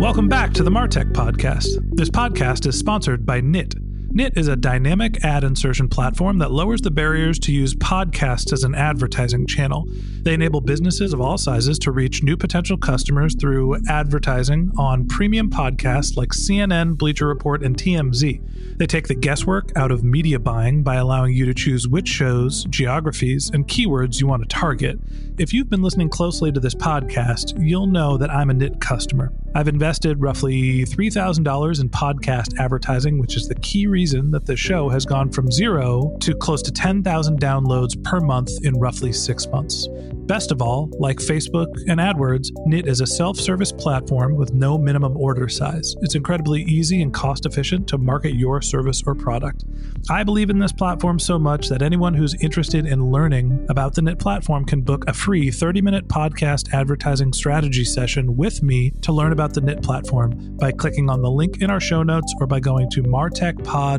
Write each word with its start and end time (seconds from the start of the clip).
Welcome 0.00 0.28
back 0.28 0.54
to 0.54 0.62
the 0.62 0.70
Martech 0.70 1.12
Podcast. 1.12 1.66
This 1.94 2.08
podcast 2.08 2.66
is 2.66 2.78
sponsored 2.78 3.26
by 3.26 3.42
Knit. 3.42 3.74
Knit 4.12 4.32
is 4.36 4.48
a 4.48 4.56
dynamic 4.56 5.24
ad 5.24 5.44
insertion 5.44 5.86
platform 5.86 6.38
that 6.38 6.50
lowers 6.50 6.80
the 6.80 6.90
barriers 6.90 7.38
to 7.38 7.52
use 7.52 7.76
podcasts 7.76 8.52
as 8.52 8.64
an 8.64 8.74
advertising 8.74 9.46
channel. 9.46 9.86
They 10.22 10.34
enable 10.34 10.60
businesses 10.60 11.12
of 11.12 11.20
all 11.20 11.38
sizes 11.38 11.78
to 11.78 11.92
reach 11.92 12.20
new 12.20 12.36
potential 12.36 12.76
customers 12.76 13.36
through 13.38 13.76
advertising 13.86 14.72
on 14.76 15.06
premium 15.06 15.48
podcasts 15.48 16.16
like 16.16 16.30
CNN, 16.30 16.98
Bleacher 16.98 17.28
Report, 17.28 17.62
and 17.62 17.76
TMZ. 17.76 18.78
They 18.78 18.86
take 18.86 19.06
the 19.06 19.14
guesswork 19.14 19.70
out 19.76 19.92
of 19.92 20.02
media 20.02 20.40
buying 20.40 20.82
by 20.82 20.96
allowing 20.96 21.32
you 21.32 21.46
to 21.46 21.54
choose 21.54 21.86
which 21.86 22.08
shows, 22.08 22.64
geographies, 22.64 23.48
and 23.50 23.68
keywords 23.68 24.20
you 24.20 24.26
want 24.26 24.42
to 24.42 24.48
target. 24.48 24.98
If 25.38 25.52
you've 25.52 25.70
been 25.70 25.82
listening 25.82 26.08
closely 26.08 26.50
to 26.50 26.58
this 26.58 26.74
podcast, 26.74 27.56
you'll 27.64 27.86
know 27.86 28.16
that 28.16 28.30
I'm 28.30 28.50
a 28.50 28.54
Knit 28.54 28.80
customer. 28.80 29.32
I've 29.54 29.68
invested 29.68 30.20
roughly 30.20 30.84
$3,000 30.84 31.80
in 31.80 31.88
podcast 31.88 32.58
advertising, 32.58 33.18
which 33.18 33.36
is 33.36 33.46
the 33.46 33.54
key 33.54 33.86
reason 33.86 33.99
that 34.00 34.46
the 34.46 34.56
show 34.56 34.88
has 34.88 35.04
gone 35.04 35.30
from 35.30 35.50
zero 35.50 36.16
to 36.20 36.34
close 36.34 36.62
to 36.62 36.72
10,000 36.72 37.38
downloads 37.38 38.02
per 38.02 38.18
month 38.18 38.50
in 38.62 38.72
roughly 38.78 39.12
six 39.12 39.46
months. 39.48 39.88
Best 40.26 40.52
of 40.52 40.62
all, 40.62 40.88
like 40.98 41.18
Facebook 41.18 41.66
and 41.86 42.00
AdWords, 42.00 42.50
Knit 42.64 42.86
is 42.86 43.02
a 43.02 43.06
self 43.06 43.36
service 43.36 43.72
platform 43.72 44.36
with 44.36 44.54
no 44.54 44.78
minimum 44.78 45.16
order 45.16 45.48
size. 45.48 45.96
It's 46.00 46.14
incredibly 46.14 46.62
easy 46.62 47.02
and 47.02 47.12
cost 47.12 47.44
efficient 47.44 47.88
to 47.88 47.98
market 47.98 48.34
your 48.34 48.62
service 48.62 49.02
or 49.04 49.14
product. 49.14 49.64
I 50.08 50.24
believe 50.24 50.48
in 50.48 50.58
this 50.58 50.72
platform 50.72 51.18
so 51.18 51.38
much 51.38 51.68
that 51.68 51.82
anyone 51.82 52.14
who's 52.14 52.34
interested 52.34 52.86
in 52.86 53.10
learning 53.10 53.66
about 53.68 53.94
the 53.94 54.02
Knit 54.02 54.18
platform 54.18 54.64
can 54.64 54.80
book 54.80 55.04
a 55.08 55.12
free 55.12 55.50
30 55.50 55.82
minute 55.82 56.08
podcast 56.08 56.72
advertising 56.72 57.34
strategy 57.34 57.84
session 57.84 58.36
with 58.36 58.62
me 58.62 58.92
to 59.02 59.12
learn 59.12 59.32
about 59.32 59.52
the 59.52 59.60
Knit 59.60 59.82
platform 59.82 60.56
by 60.56 60.72
clicking 60.72 61.10
on 61.10 61.20
the 61.20 61.30
link 61.30 61.60
in 61.60 61.70
our 61.70 61.80
show 61.80 62.02
notes 62.02 62.32
or 62.40 62.46
by 62.46 62.60
going 62.60 62.88
to 62.90 63.02
martechpod.com 63.02 63.89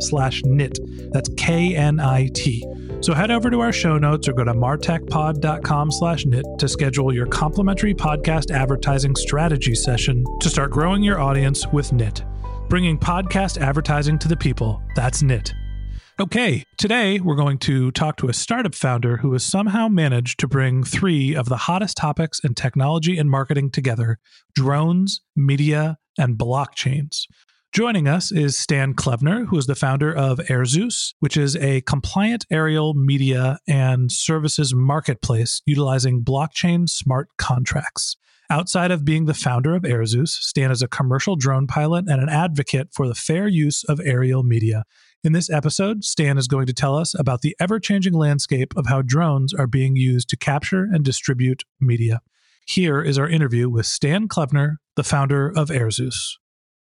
slash 0.00 0.42
knit. 0.44 0.78
That's 1.12 1.28
K-N-I-T. 1.36 2.64
So 3.00 3.12
head 3.12 3.30
over 3.30 3.50
to 3.50 3.60
our 3.60 3.72
show 3.72 3.98
notes 3.98 4.28
or 4.28 4.32
go 4.32 4.44
to 4.44 4.54
martechpod.com 4.54 5.90
slash 5.92 6.24
knit 6.26 6.44
to 6.58 6.68
schedule 6.68 7.14
your 7.14 7.26
complimentary 7.26 7.94
podcast 7.94 8.50
advertising 8.50 9.14
strategy 9.16 9.74
session 9.74 10.24
to 10.40 10.48
start 10.48 10.70
growing 10.70 11.02
your 11.02 11.20
audience 11.20 11.66
with 11.68 11.92
Knit. 11.92 12.24
Bringing 12.68 12.98
podcast 12.98 13.60
advertising 13.60 14.18
to 14.20 14.28
the 14.28 14.36
people. 14.36 14.82
That's 14.96 15.22
Knit. 15.22 15.52
Okay, 16.20 16.64
today 16.78 17.18
we're 17.18 17.34
going 17.34 17.58
to 17.58 17.90
talk 17.90 18.16
to 18.18 18.28
a 18.28 18.32
startup 18.32 18.74
founder 18.74 19.16
who 19.16 19.32
has 19.32 19.42
somehow 19.42 19.88
managed 19.88 20.38
to 20.38 20.46
bring 20.46 20.84
three 20.84 21.34
of 21.34 21.48
the 21.48 21.56
hottest 21.56 21.96
topics 21.96 22.38
in 22.44 22.54
technology 22.54 23.18
and 23.18 23.28
marketing 23.28 23.70
together 23.70 24.20
drones, 24.54 25.22
media, 25.34 25.98
and 26.16 26.38
blockchains. 26.38 27.26
Joining 27.74 28.06
us 28.06 28.30
is 28.30 28.56
Stan 28.56 28.94
Khlevner, 28.94 29.48
who 29.48 29.58
is 29.58 29.66
the 29.66 29.74
founder 29.74 30.14
of 30.14 30.38
Airzus, 30.38 31.12
which 31.18 31.36
is 31.36 31.56
a 31.56 31.80
compliant 31.80 32.46
aerial 32.48 32.94
media 32.94 33.58
and 33.66 34.12
services 34.12 34.72
marketplace 34.72 35.60
utilizing 35.66 36.22
blockchain 36.22 36.88
smart 36.88 37.30
contracts. 37.36 38.16
Outside 38.48 38.92
of 38.92 39.04
being 39.04 39.24
the 39.24 39.34
founder 39.34 39.74
of 39.74 39.82
Airzus, 39.82 40.28
Stan 40.28 40.70
is 40.70 40.82
a 40.82 40.86
commercial 40.86 41.34
drone 41.34 41.66
pilot 41.66 42.04
and 42.08 42.22
an 42.22 42.28
advocate 42.28 42.90
for 42.92 43.08
the 43.08 43.14
fair 43.16 43.48
use 43.48 43.82
of 43.82 44.00
aerial 44.04 44.44
media. 44.44 44.84
In 45.24 45.32
this 45.32 45.50
episode, 45.50 46.04
Stan 46.04 46.38
is 46.38 46.46
going 46.46 46.66
to 46.66 46.72
tell 46.72 46.96
us 46.96 47.12
about 47.18 47.40
the 47.40 47.56
ever 47.58 47.80
changing 47.80 48.14
landscape 48.14 48.72
of 48.76 48.86
how 48.86 49.02
drones 49.02 49.52
are 49.52 49.66
being 49.66 49.96
used 49.96 50.28
to 50.28 50.36
capture 50.36 50.84
and 50.92 51.04
distribute 51.04 51.64
media. 51.80 52.20
Here 52.68 53.02
is 53.02 53.18
our 53.18 53.28
interview 53.28 53.68
with 53.68 53.86
Stan 53.86 54.28
Khlevner, 54.28 54.76
the 54.94 55.02
founder 55.02 55.48
of 55.48 55.70
Airzus. 55.70 56.36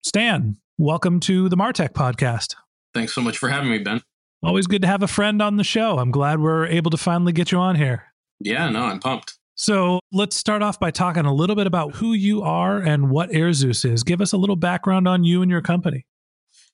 Stan, 0.02 0.58
welcome 0.80 1.20
to 1.20 1.50
the 1.50 1.58
Martech 1.58 1.90
podcast. 1.90 2.56
Thanks 2.94 3.14
so 3.14 3.20
much 3.20 3.38
for 3.38 3.50
having 3.50 3.70
me, 3.70 3.80
Ben. 3.80 4.02
Always 4.42 4.66
good 4.66 4.82
to 4.84 4.88
have 4.88 5.04
a 5.04 5.10
friend 5.10 5.42
on 5.42 5.58
the 5.58 5.64
show. 5.66 6.00
I'm 6.00 6.10
glad 6.10 6.40
we're 6.40 6.68
able 6.68 6.90
to 6.92 6.98
finally 6.98 7.34
get 7.34 7.52
you 7.52 7.58
on 7.58 7.76
here. 7.76 8.06
Yeah, 8.40 8.70
no, 8.70 8.84
I'm 8.84 9.02
pumped. 9.02 9.38
So 9.56 10.00
let's 10.14 10.38
start 10.38 10.62
off 10.62 10.80
by 10.80 10.92
talking 10.92 11.26
a 11.26 11.34
little 11.34 11.58
bit 11.58 11.68
about 11.68 11.96
who 11.96 12.14
you 12.14 12.44
are 12.44 12.78
and 12.78 13.10
what 13.10 13.30
Airzus 13.32 13.84
is. 13.84 14.06
Give 14.06 14.22
us 14.22 14.32
a 14.32 14.38
little 14.38 14.56
background 14.56 15.06
on 15.06 15.26
you 15.26 15.42
and 15.42 15.52
your 15.52 15.62
company. 15.62 16.06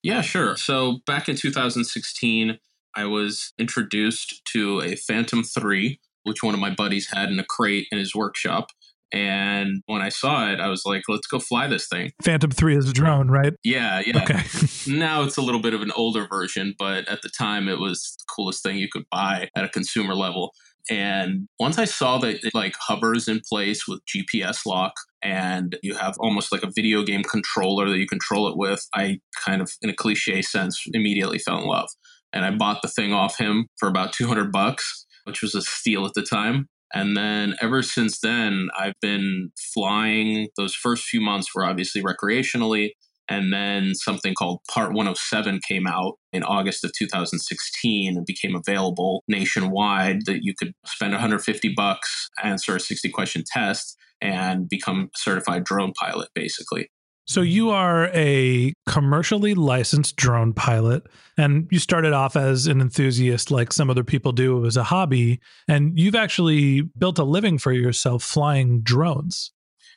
Yeah, 0.03 0.21
sure. 0.21 0.55
So 0.55 0.99
back 1.07 1.27
in 1.27 1.35
2016, 1.35 2.59
I 2.95 3.05
was 3.05 3.53
introduced 3.57 4.45
to 4.53 4.81
a 4.81 4.95
Phantom 4.95 5.43
3, 5.43 5.99
which 6.21 6.43
one 6.43 6.53
of 6.53 6.59
my 6.59 6.69
buddies 6.69 7.09
had 7.11 7.31
in 7.31 7.39
a 7.39 7.43
crate 7.43 7.87
in 7.91 7.97
his 7.97 8.13
workshop. 8.13 8.69
And 9.15 9.81
when 9.85 10.01
I 10.01 10.09
saw 10.09 10.51
it, 10.51 10.59
I 10.59 10.67
was 10.67 10.83
like, 10.85 11.03
let's 11.07 11.25
go 11.25 11.39
fly 11.39 11.67
this 11.67 11.87
thing. 11.87 12.11
Phantom 12.21 12.51
3 12.51 12.75
is 12.75 12.89
a 12.89 12.93
drone, 12.93 13.29
right? 13.29 13.53
Yeah, 13.63 14.01
yeah. 14.05 14.21
Okay. 14.21 14.43
now 14.87 15.23
it's 15.23 15.37
a 15.37 15.41
little 15.41 15.61
bit 15.61 15.73
of 15.73 15.81
an 15.81 15.91
older 15.95 16.27
version, 16.27 16.75
but 16.77 17.07
at 17.07 17.21
the 17.21 17.29
time 17.29 17.69
it 17.69 17.79
was 17.79 18.17
the 18.19 18.25
coolest 18.35 18.61
thing 18.61 18.77
you 18.77 18.89
could 18.91 19.05
buy 19.09 19.49
at 19.55 19.63
a 19.63 19.69
consumer 19.69 20.15
level. 20.15 20.51
And 20.89 21.47
once 21.59 21.79
I 21.79 21.85
saw 21.85 22.17
that 22.19 22.43
it 22.43 22.53
like 22.53 22.75
hovers 22.79 23.29
in 23.29 23.41
place 23.49 23.87
with 23.87 24.01
GPS 24.05 24.65
lock 24.65 24.93
and 25.23 25.77
you 25.81 25.95
have 25.95 26.15
almost 26.19 26.51
like 26.51 26.63
a 26.63 26.71
video 26.75 27.01
game 27.03 27.23
controller 27.23 27.89
that 27.89 27.97
you 27.97 28.07
control 28.07 28.49
it 28.49 28.57
with, 28.57 28.85
I 28.93 29.19
kind 29.45 29.61
of, 29.61 29.71
in 29.81 29.89
a 29.89 29.95
cliche 29.95 30.41
sense, 30.41 30.83
immediately 30.93 31.39
fell 31.39 31.59
in 31.59 31.67
love. 31.67 31.89
And 32.33 32.43
I 32.43 32.51
bought 32.51 32.81
the 32.81 32.89
thing 32.89 33.13
off 33.13 33.37
him 33.37 33.67
for 33.77 33.87
about 33.87 34.11
200 34.11 34.51
bucks, 34.51 35.05
which 35.23 35.41
was 35.41 35.55
a 35.55 35.61
steal 35.61 36.05
at 36.05 36.13
the 36.15 36.21
time. 36.21 36.67
And 36.95 37.15
then 37.15 37.55
ever 37.61 37.83
since 37.83 38.19
then, 38.21 38.69
I've 38.77 38.99
been 39.01 39.51
flying. 39.73 40.47
Those 40.55 40.73
first 40.73 41.03
few 41.03 41.19
months 41.19 41.53
were 41.53 41.65
obviously 41.65 42.01
recreationally. 42.01 42.91
And 43.27 43.51
then 43.51 43.95
something 43.95 44.33
called 44.33 44.61
Part 44.71 44.93
107 44.93 45.59
came 45.67 45.87
out 45.87 46.13
in 46.31 46.43
August 46.43 46.85
of 46.85 46.91
2016 46.97 48.15
and 48.15 48.25
became 48.25 48.55
available 48.55 49.23
nationwide 49.27 50.25
that 50.25 50.39
you 50.43 50.53
could 50.57 50.73
spend 50.85 51.11
150 51.11 51.73
bucks, 51.75 52.29
answer 52.43 52.75
a 52.75 52.79
60 52.79 53.09
question 53.09 53.43
test, 53.45 53.97
and 54.21 54.69
become 54.69 55.09
a 55.13 55.17
certified 55.17 55.63
drone 55.65 55.91
pilot, 55.99 56.29
basically. 56.33 56.89
So 57.27 57.41
you 57.41 57.71
are 57.71 58.07
a 58.13 58.73
commercially 58.85 59.55
licensed 59.55 60.15
drone 60.15 60.53
pilot 60.53 61.07
and 61.37 61.67
you 61.71 61.79
started 61.79 62.13
off 62.13 62.35
as 62.35 62.67
an 62.67 62.81
enthusiast 62.81 63.49
like 63.49 63.73
some 63.73 63.89
other 63.89 64.03
people 64.03 64.31
do. 64.31 64.57
It 64.57 64.61
was 64.61 64.77
a 64.77 64.83
hobby 64.83 65.39
and 65.67 65.97
you've 65.99 66.15
actually 66.15 66.81
built 66.81 67.17
a 67.17 67.23
living 67.23 67.57
for 67.57 67.71
yourself 67.71 68.21
flying 68.21 68.81
drones. 68.81 69.51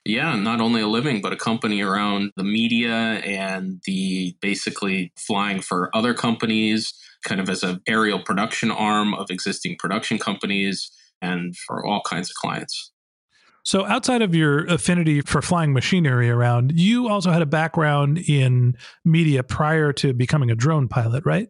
Yeah, 0.06 0.36
not 0.36 0.62
only 0.62 0.80
a 0.80 0.86
living, 0.86 1.20
but 1.20 1.34
a 1.34 1.36
company 1.36 1.82
around 1.82 2.32
the 2.36 2.44
media 2.44 2.92
and 2.92 3.82
the 3.84 4.34
basically 4.40 5.12
flying 5.16 5.60
for 5.60 5.94
other 5.94 6.14
companies, 6.14 6.94
kind 7.24 7.40
of 7.42 7.50
as 7.50 7.62
an 7.62 7.80
aerial 7.86 8.20
production 8.20 8.70
arm 8.70 9.12
of 9.12 9.30
existing 9.30 9.76
production 9.78 10.18
companies 10.18 10.90
and 11.20 11.54
for 11.56 11.84
all 11.84 12.00
kinds 12.00 12.30
of 12.30 12.36
clients. 12.36 12.92
So, 13.64 13.84
outside 13.86 14.22
of 14.22 14.34
your 14.34 14.64
affinity 14.66 15.20
for 15.20 15.42
flying 15.42 15.72
machinery 15.72 16.30
around, 16.30 16.78
you 16.78 17.08
also 17.08 17.30
had 17.30 17.42
a 17.42 17.46
background 17.46 18.18
in 18.18 18.76
media 19.04 19.42
prior 19.42 19.92
to 19.94 20.14
becoming 20.14 20.50
a 20.50 20.54
drone 20.54 20.88
pilot, 20.88 21.24
right? 21.26 21.48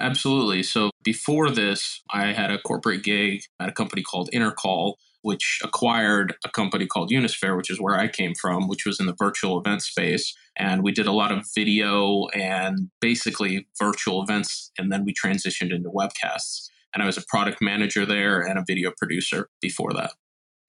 Absolutely. 0.00 0.62
So, 0.62 0.90
before 1.04 1.50
this, 1.50 2.02
I 2.12 2.32
had 2.32 2.50
a 2.50 2.58
corporate 2.58 3.02
gig 3.02 3.42
at 3.60 3.68
a 3.68 3.72
company 3.72 4.02
called 4.02 4.30
Intercall, 4.32 4.94
which 5.22 5.60
acquired 5.62 6.34
a 6.44 6.48
company 6.48 6.86
called 6.86 7.10
Unisfair, 7.10 7.56
which 7.56 7.70
is 7.70 7.80
where 7.80 7.98
I 7.98 8.08
came 8.08 8.34
from, 8.34 8.68
which 8.68 8.86
was 8.86 8.98
in 8.98 9.06
the 9.06 9.14
virtual 9.18 9.60
event 9.60 9.82
space. 9.82 10.34
And 10.56 10.82
we 10.82 10.92
did 10.92 11.06
a 11.06 11.12
lot 11.12 11.32
of 11.32 11.46
video 11.54 12.26
and 12.28 12.90
basically 13.00 13.66
virtual 13.78 14.22
events. 14.22 14.72
And 14.78 14.90
then 14.90 15.04
we 15.04 15.14
transitioned 15.14 15.74
into 15.74 15.90
webcasts. 15.90 16.68
And 16.94 17.02
I 17.02 17.06
was 17.06 17.18
a 17.18 17.24
product 17.28 17.60
manager 17.60 18.04
there 18.04 18.40
and 18.40 18.58
a 18.58 18.64
video 18.66 18.92
producer 18.98 19.48
before 19.60 19.92
that. 19.94 20.12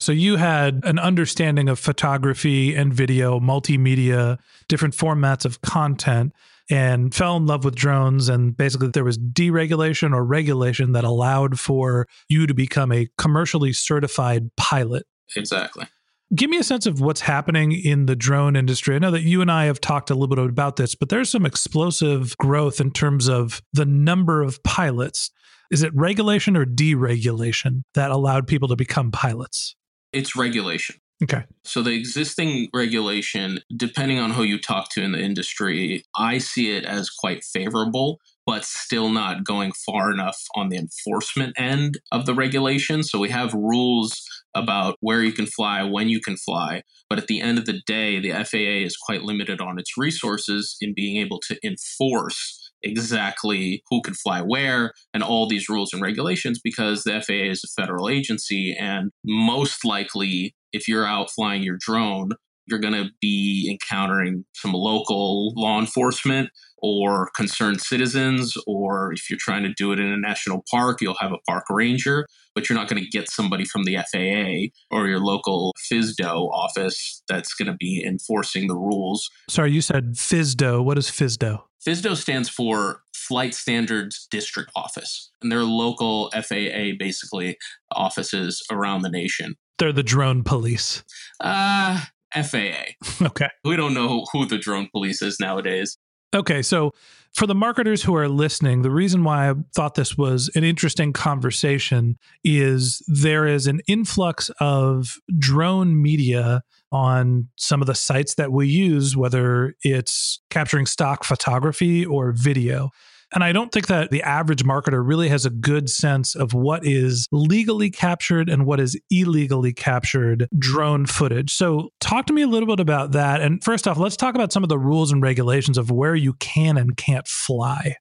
So 0.01 0.11
you 0.11 0.37
had 0.37 0.81
an 0.83 0.97
understanding 0.97 1.69
of 1.69 1.77
photography 1.77 2.73
and 2.73 2.91
video, 2.91 3.39
multimedia, 3.39 4.39
different 4.67 4.95
formats 4.95 5.45
of 5.45 5.61
content, 5.61 6.33
and 6.71 7.13
fell 7.13 7.37
in 7.37 7.45
love 7.45 7.63
with 7.63 7.75
drones. 7.75 8.27
And 8.27 8.57
basically, 8.57 8.87
there 8.87 9.03
was 9.03 9.19
deregulation 9.19 10.15
or 10.15 10.25
regulation 10.25 10.93
that 10.93 11.03
allowed 11.03 11.59
for 11.59 12.07
you 12.27 12.47
to 12.47 12.53
become 12.55 12.91
a 12.91 13.09
commercially 13.19 13.73
certified 13.73 14.49
pilot. 14.57 15.05
Exactly. 15.35 15.85
Give 16.33 16.49
me 16.49 16.57
a 16.57 16.63
sense 16.63 16.87
of 16.87 16.99
what's 16.99 17.21
happening 17.21 17.71
in 17.71 18.07
the 18.07 18.15
drone 18.15 18.55
industry. 18.55 18.95
I 18.95 18.99
know 18.99 19.11
that 19.11 19.21
you 19.21 19.39
and 19.39 19.51
I 19.51 19.65
have 19.65 19.79
talked 19.79 20.09
a 20.09 20.15
little 20.15 20.35
bit 20.35 20.49
about 20.49 20.77
this, 20.77 20.95
but 20.95 21.09
there's 21.09 21.29
some 21.29 21.45
explosive 21.45 22.35
growth 22.37 22.81
in 22.81 22.89
terms 22.89 23.29
of 23.29 23.61
the 23.71 23.85
number 23.85 24.41
of 24.41 24.63
pilots. 24.63 25.29
Is 25.69 25.83
it 25.83 25.93
regulation 25.93 26.57
or 26.57 26.65
deregulation 26.65 27.83
that 27.93 28.09
allowed 28.09 28.47
people 28.47 28.67
to 28.69 28.75
become 28.75 29.11
pilots? 29.11 29.75
It's 30.13 30.35
regulation. 30.35 30.95
Okay. 31.23 31.43
So 31.63 31.83
the 31.83 31.91
existing 31.91 32.69
regulation, 32.73 33.59
depending 33.75 34.17
on 34.17 34.31
who 34.31 34.43
you 34.43 34.59
talk 34.59 34.89
to 34.91 35.03
in 35.03 35.11
the 35.11 35.19
industry, 35.19 36.03
I 36.15 36.39
see 36.39 36.75
it 36.75 36.83
as 36.83 37.11
quite 37.11 37.43
favorable, 37.43 38.19
but 38.47 38.65
still 38.65 39.09
not 39.09 39.43
going 39.43 39.71
far 39.71 40.11
enough 40.11 40.41
on 40.55 40.69
the 40.69 40.77
enforcement 40.77 41.53
end 41.59 41.99
of 42.11 42.25
the 42.25 42.33
regulation. 42.33 43.03
So 43.03 43.19
we 43.19 43.29
have 43.29 43.53
rules 43.53 44.23
about 44.55 44.97
where 44.99 45.21
you 45.21 45.31
can 45.31 45.45
fly, 45.45 45.83
when 45.83 46.09
you 46.09 46.19
can 46.19 46.37
fly. 46.37 46.81
But 47.07 47.19
at 47.19 47.27
the 47.27 47.39
end 47.39 47.59
of 47.59 47.65
the 47.65 47.81
day, 47.85 48.19
the 48.19 48.31
FAA 48.31 48.85
is 48.85 48.97
quite 48.97 49.21
limited 49.21 49.61
on 49.61 49.77
its 49.77 49.97
resources 49.97 50.75
in 50.81 50.93
being 50.95 51.17
able 51.17 51.39
to 51.47 51.57
enforce 51.63 52.60
exactly 52.83 53.83
who 53.89 54.01
can 54.01 54.13
fly 54.13 54.41
where 54.41 54.93
and 55.13 55.23
all 55.23 55.47
these 55.47 55.69
rules 55.69 55.93
and 55.93 56.01
regulations 56.01 56.59
because 56.63 57.03
the 57.03 57.21
FAA 57.21 57.51
is 57.51 57.63
a 57.63 57.81
federal 57.81 58.09
agency. 58.09 58.75
And 58.77 59.11
most 59.23 59.85
likely, 59.85 60.55
if 60.73 60.87
you're 60.87 61.05
out 61.05 61.31
flying 61.31 61.63
your 61.63 61.77
drone, 61.79 62.31
you're 62.71 62.79
going 62.79 62.93
to 62.93 63.11
be 63.21 63.69
encountering 63.69 64.45
some 64.53 64.73
local 64.73 65.53
law 65.55 65.79
enforcement 65.79 66.49
or 66.81 67.29
concerned 67.35 67.79
citizens, 67.79 68.55
or 68.65 69.13
if 69.13 69.29
you're 69.29 69.37
trying 69.39 69.63
to 69.63 69.73
do 69.77 69.91
it 69.91 69.99
in 69.99 70.07
a 70.07 70.17
national 70.17 70.63
park, 70.71 70.99
you'll 70.99 71.17
have 71.19 71.31
a 71.31 71.37
park 71.47 71.65
ranger, 71.69 72.25
but 72.55 72.67
you're 72.67 72.77
not 72.77 72.87
going 72.87 73.01
to 73.01 73.07
get 73.09 73.29
somebody 73.29 73.65
from 73.65 73.83
the 73.83 73.97
FAA 73.97 74.95
or 74.95 75.07
your 75.07 75.19
local 75.19 75.73
FSDO 75.91 76.49
office 76.49 77.21
that's 77.29 77.53
going 77.53 77.67
to 77.67 77.77
be 77.79 78.03
enforcing 78.03 78.67
the 78.67 78.75
rules. 78.75 79.29
Sorry, 79.47 79.71
you 79.71 79.81
said 79.81 80.13
FSDO. 80.13 80.83
What 80.83 80.97
is 80.97 81.11
FSDO? 81.11 81.61
FSDO 81.87 82.15
stands 82.15 82.49
for 82.49 83.01
Flight 83.15 83.53
Standards 83.53 84.27
District 84.29 84.71
Office, 84.75 85.31
and 85.41 85.51
they're 85.51 85.63
local 85.63 86.31
FAA 86.31 86.93
basically 86.97 87.57
offices 87.91 88.63
around 88.71 89.01
the 89.01 89.09
nation. 89.09 89.55
They're 89.77 89.93
the 89.93 90.03
drone 90.03 90.43
police. 90.43 91.03
Uh, 91.39 92.01
FAA. 92.33 92.93
Okay. 93.21 93.49
We 93.63 93.75
don't 93.75 93.93
know 93.93 94.25
who 94.31 94.45
the 94.45 94.57
drone 94.57 94.89
police 94.91 95.21
is 95.21 95.39
nowadays. 95.39 95.97
Okay, 96.33 96.61
so 96.61 96.93
for 97.33 97.45
the 97.45 97.55
marketers 97.55 98.03
who 98.03 98.15
are 98.15 98.29
listening, 98.29 98.81
the 98.81 98.91
reason 98.91 99.23
why 99.23 99.49
I 99.49 99.53
thought 99.75 99.95
this 99.95 100.17
was 100.17 100.49
an 100.55 100.63
interesting 100.63 101.13
conversation 101.13 102.17
is 102.43 103.01
there 103.07 103.45
is 103.45 103.67
an 103.67 103.81
influx 103.87 104.49
of 104.59 105.15
drone 105.37 106.01
media 106.01 106.63
on 106.91 107.49
some 107.57 107.81
of 107.81 107.87
the 107.87 107.95
sites 107.95 108.35
that 108.35 108.51
we 108.51 108.67
use, 108.67 109.15
whether 109.15 109.75
it's 109.83 110.41
capturing 110.49 110.85
stock 110.85 111.23
photography 111.23 112.05
or 112.05 112.31
video. 112.31 112.89
And 113.33 113.43
I 113.43 113.51
don't 113.51 113.71
think 113.71 113.87
that 113.87 114.11
the 114.11 114.23
average 114.23 114.63
marketer 114.63 115.01
really 115.05 115.29
has 115.29 115.45
a 115.45 115.49
good 115.49 115.89
sense 115.89 116.35
of 116.35 116.53
what 116.53 116.85
is 116.85 117.27
legally 117.31 117.89
captured 117.89 118.49
and 118.49 118.65
what 118.65 118.79
is 118.79 118.99
illegally 119.09 119.73
captured 119.73 120.47
drone 120.57 121.05
footage. 121.05 121.53
So, 121.53 121.91
talk 122.01 122.25
to 122.27 122.33
me 122.33 122.41
a 122.41 122.47
little 122.47 122.67
bit 122.67 122.79
about 122.79 123.13
that. 123.13 123.41
And 123.41 123.63
first 123.63 123.87
off, 123.87 123.97
let's 123.97 124.17
talk 124.17 124.35
about 124.35 124.51
some 124.51 124.63
of 124.63 124.69
the 124.69 124.79
rules 124.79 125.11
and 125.11 125.21
regulations 125.21 125.77
of 125.77 125.91
where 125.91 126.15
you 126.15 126.33
can 126.33 126.77
and 126.77 126.97
can't 126.97 127.27
fly. 127.27 127.95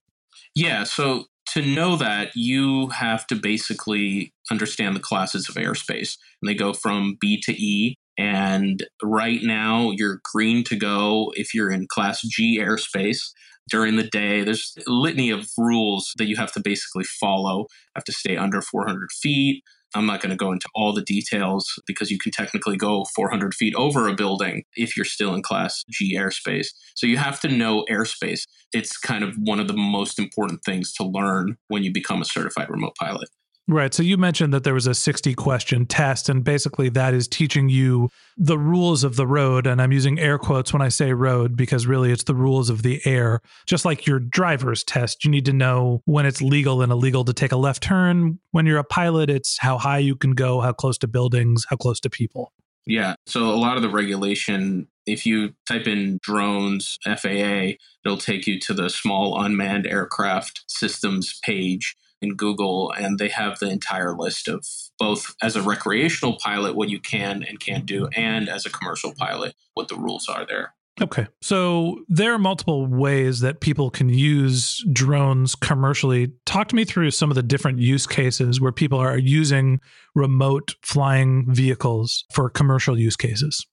Yeah. 0.55 0.85
So, 0.85 1.27
to 1.55 1.62
know 1.62 1.97
that, 1.97 2.35
you 2.37 2.88
have 2.88 3.27
to 3.29 3.37
basically 3.37 4.32
understand 4.50 4.94
the 4.94 5.00
classes 5.00 5.49
of 5.49 5.56
airspace. 5.56 6.17
And 6.41 6.49
they 6.49 6.55
go 6.55 6.73
from 6.73 7.17
B 7.21 7.41
to 7.43 7.53
E. 7.53 7.97
And 8.19 8.87
right 9.03 9.43
now, 9.43 9.93
you're 9.93 10.21
green 10.32 10.62
to 10.65 10.77
go 10.77 11.32
if 11.37 11.55
you're 11.55 11.71
in 11.71 11.87
Class 11.88 12.21
G 12.23 12.59
airspace 12.59 13.31
during 13.70 13.96
the 13.96 14.08
day. 14.08 14.43
There's 14.43 14.75
a 14.87 14.90
litany 14.90 15.31
of 15.31 15.49
rules 15.56 16.12
that 16.19 16.26
you 16.26 16.37
have 16.37 16.52
to 16.52 16.61
basically 16.61 17.05
follow. 17.05 17.67
Have 17.94 18.05
to 18.05 18.12
stay 18.12 18.37
under 18.37 18.61
400 18.61 19.11
feet. 19.12 19.62
I'm 19.94 20.06
not 20.06 20.20
going 20.20 20.31
to 20.31 20.37
go 20.37 20.52
into 20.52 20.69
all 20.75 20.93
the 20.93 21.02
details 21.02 21.69
because 21.87 22.11
you 22.11 22.19
can 22.19 22.31
technically 22.31 22.76
go 22.76 23.05
400 23.17 23.55
feet 23.55 23.75
over 23.75 24.06
a 24.06 24.14
building 24.14 24.62
if 24.76 24.96
you're 24.96 25.05
still 25.05 25.34
in 25.34 25.43
Class 25.43 25.84
G 25.90 26.17
airspace. 26.17 26.69
So 26.94 27.06
you 27.06 27.17
have 27.17 27.40
to 27.40 27.49
know 27.49 27.84
airspace. 27.90 28.43
It's 28.72 28.96
kind 28.96 29.25
of 29.25 29.34
one 29.37 29.58
of 29.58 29.67
the 29.67 29.76
most 29.76 30.19
important 30.19 30.61
things 30.64 30.93
to 30.94 31.05
learn 31.05 31.56
when 31.69 31.82
you 31.82 31.93
become 31.93 32.22
a 32.22 32.25
certified 32.25 32.70
remote 32.70 32.94
pilot. 33.00 33.28
Right. 33.70 33.94
So 33.94 34.02
you 34.02 34.17
mentioned 34.17 34.52
that 34.52 34.64
there 34.64 34.75
was 34.75 34.88
a 34.88 34.94
60 34.94 35.32
question 35.34 35.87
test, 35.87 36.28
and 36.28 36.43
basically 36.43 36.88
that 36.88 37.14
is 37.14 37.28
teaching 37.28 37.69
you 37.69 38.08
the 38.37 38.58
rules 38.58 39.05
of 39.05 39.14
the 39.14 39.28
road. 39.28 39.64
And 39.64 39.81
I'm 39.81 39.93
using 39.93 40.19
air 40.19 40.38
quotes 40.38 40.72
when 40.72 40.82
I 40.82 40.88
say 40.88 41.12
road 41.12 41.56
because 41.56 41.87
really 41.87 42.11
it's 42.11 42.25
the 42.25 42.34
rules 42.34 42.69
of 42.69 42.82
the 42.82 43.00
air. 43.05 43.40
Just 43.67 43.84
like 43.84 44.08
your 44.08 44.19
driver's 44.19 44.82
test, 44.82 45.25
you 45.25 45.31
need 45.31 45.44
to 45.44 45.52
know 45.52 46.02
when 46.05 46.26
it's 46.26 46.43
legal 46.43 46.82
and 46.82 46.90
illegal 46.90 47.25
to 47.25 47.32
take 47.32 47.52
a 47.52 47.56
left 47.56 47.81
turn. 47.81 48.40
When 48.50 48.67
you're 48.67 48.78
a 48.78 48.84
pilot, 48.84 49.31
it's 49.31 49.56
how 49.58 49.79
high 49.79 49.98
you 49.98 50.17
can 50.17 50.32
go, 50.32 50.60
how 50.60 50.72
close 50.72 50.98
to 50.98 51.06
buildings, 51.06 51.65
how 51.70 51.77
close 51.77 52.00
to 52.00 52.10
people. 52.10 52.53
Yeah. 52.86 53.15
So 53.27 53.50
a 53.50 53.55
lot 53.55 53.77
of 53.77 53.82
the 53.82 53.89
regulation, 53.89 54.89
if 55.06 55.24
you 55.24 55.55
type 55.69 55.86
in 55.86 56.19
drones, 56.22 56.98
FAA, 57.05 57.74
it'll 58.05 58.19
take 58.19 58.48
you 58.48 58.58
to 58.58 58.74
the 58.74 58.91
small 58.91 59.41
unmanned 59.41 59.86
aircraft 59.86 60.65
systems 60.67 61.39
page 61.44 61.94
in 62.22 62.34
Google, 62.34 62.93
and 62.93 63.19
they 63.19 63.29
have 63.29 63.58
the 63.58 63.70
entire 63.70 64.17
list 64.17 64.48
of 64.48 64.65
both 64.98 65.34
as 65.43 65.56
a 65.56 65.62
recreational 65.62 66.39
pilot 66.39 66.77
what 66.77 66.91
you 66.91 67.00
can 67.00 67.43
and 67.43 67.60
can't 67.60 67.86
do, 67.86 68.08
and 68.17 68.48
as 68.48 68.67
a 68.67 68.70
commercial 68.70 69.15
pilot 69.17 69.55
what 69.74 69.89
the 69.89 69.96
rules 69.96 70.29
are 70.29 70.46
there. 70.46 70.74
Okay. 71.00 71.27
So 71.41 72.00
there 72.08 72.34
are 72.34 72.39
multiple 72.39 72.86
ways 72.86 73.41
that 73.41 73.60
people 73.60 73.91
can 73.91 74.10
use 74.10 74.84
drones 74.93 75.55
commercially. 75.55 76.32
Talk 76.44 76.69
to 76.69 76.77
me 76.77 76.84
through 76.84 77.12
some 77.12 77.31
of 77.31 77.36
the 77.36 77.43
different 77.43 77.79
use 77.79 78.06
cases 78.06 78.60
where 78.60 78.72
people 78.72 78.98
are 78.98 79.17
using 79.17 79.81
remote 80.15 80.74
flying 80.82 81.46
vehicles 81.48 82.24
for 82.32 82.50
commercial 82.50 82.98
use 82.98 83.17
cases. 83.17 83.67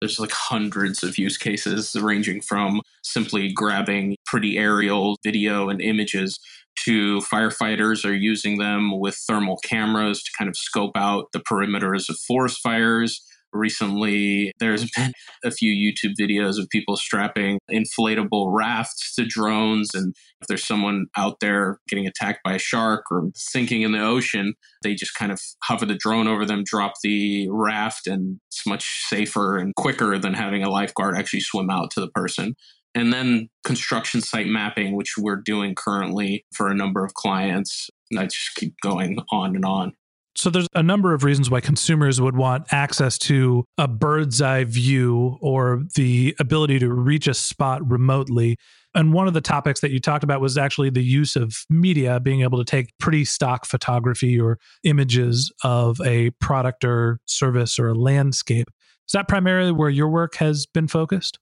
There's 0.00 0.20
like 0.20 0.32
hundreds 0.32 1.02
of 1.02 1.16
use 1.16 1.38
cases 1.38 1.94
ranging 1.94 2.42
from 2.42 2.82
simply 3.02 3.50
grabbing 3.52 4.16
pretty 4.26 4.58
aerial 4.58 5.16
video 5.24 5.68
and 5.68 5.80
images 5.80 6.38
to 6.84 7.20
firefighters 7.20 8.04
are 8.04 8.14
using 8.14 8.58
them 8.58 9.00
with 9.00 9.16
thermal 9.26 9.56
cameras 9.64 10.22
to 10.22 10.30
kind 10.36 10.48
of 10.48 10.56
scope 10.56 10.96
out 10.96 11.32
the 11.32 11.40
perimeters 11.40 12.08
of 12.10 12.18
forest 12.18 12.60
fires. 12.62 13.22
Recently, 13.56 14.52
there's 14.58 14.90
been 14.96 15.12
a 15.44 15.50
few 15.50 15.72
YouTube 15.72 16.14
videos 16.18 16.58
of 16.58 16.68
people 16.70 16.96
strapping 16.96 17.58
inflatable 17.70 18.52
rafts 18.52 19.14
to 19.16 19.24
drones. 19.26 19.90
And 19.94 20.14
if 20.40 20.48
there's 20.48 20.66
someone 20.66 21.06
out 21.16 21.40
there 21.40 21.78
getting 21.88 22.06
attacked 22.06 22.40
by 22.44 22.54
a 22.54 22.58
shark 22.58 23.04
or 23.10 23.30
sinking 23.34 23.82
in 23.82 23.92
the 23.92 24.02
ocean, 24.02 24.54
they 24.82 24.94
just 24.94 25.14
kind 25.14 25.32
of 25.32 25.40
hover 25.64 25.86
the 25.86 25.94
drone 25.94 26.28
over 26.28 26.44
them, 26.44 26.62
drop 26.64 26.94
the 27.02 27.48
raft, 27.50 28.06
and 28.06 28.40
it's 28.48 28.66
much 28.66 29.06
safer 29.08 29.56
and 29.56 29.74
quicker 29.74 30.18
than 30.18 30.34
having 30.34 30.62
a 30.62 30.70
lifeguard 30.70 31.16
actually 31.16 31.40
swim 31.40 31.70
out 31.70 31.90
to 31.92 32.00
the 32.00 32.08
person 32.08 32.54
and 32.96 33.12
then 33.12 33.50
construction 33.62 34.22
site 34.22 34.46
mapping, 34.46 34.96
which 34.96 35.18
we're 35.18 35.36
doing 35.36 35.74
currently 35.74 36.46
for 36.54 36.68
a 36.68 36.74
number 36.74 37.04
of 37.04 37.12
clients. 37.12 37.90
and 38.10 38.18
I 38.18 38.24
just 38.24 38.54
keep 38.54 38.74
going 38.82 39.18
on 39.30 39.54
and 39.54 39.66
on. 39.66 39.92
So 40.36 40.50
there's 40.50 40.68
a 40.74 40.82
number 40.82 41.14
of 41.14 41.24
reasons 41.24 41.48
why 41.48 41.60
consumers 41.60 42.20
would 42.20 42.36
want 42.36 42.66
access 42.70 43.16
to 43.18 43.64
a 43.78 43.88
bird's 43.88 44.42
eye 44.42 44.64
view 44.64 45.38
or 45.40 45.82
the 45.94 46.36
ability 46.38 46.78
to 46.80 46.92
reach 46.92 47.26
a 47.26 47.32
spot 47.32 47.80
remotely. 47.90 48.58
And 48.94 49.14
one 49.14 49.28
of 49.28 49.34
the 49.34 49.40
topics 49.40 49.80
that 49.80 49.92
you 49.92 49.98
talked 49.98 50.24
about 50.24 50.42
was 50.42 50.58
actually 50.58 50.90
the 50.90 51.02
use 51.02 51.36
of 51.36 51.54
media, 51.70 52.20
being 52.20 52.42
able 52.42 52.58
to 52.58 52.64
take 52.64 52.90
pretty 52.98 53.24
stock 53.24 53.64
photography 53.64 54.38
or 54.38 54.58
images 54.84 55.50
of 55.64 56.00
a 56.02 56.30
product 56.32 56.84
or 56.84 57.18
service 57.24 57.78
or 57.78 57.88
a 57.88 57.94
landscape. 57.94 58.68
Is 59.08 59.12
that 59.12 59.28
primarily 59.28 59.72
where 59.72 59.90
your 59.90 60.08
work 60.08 60.36
has 60.36 60.66
been 60.66 60.88
focused? 60.88 61.38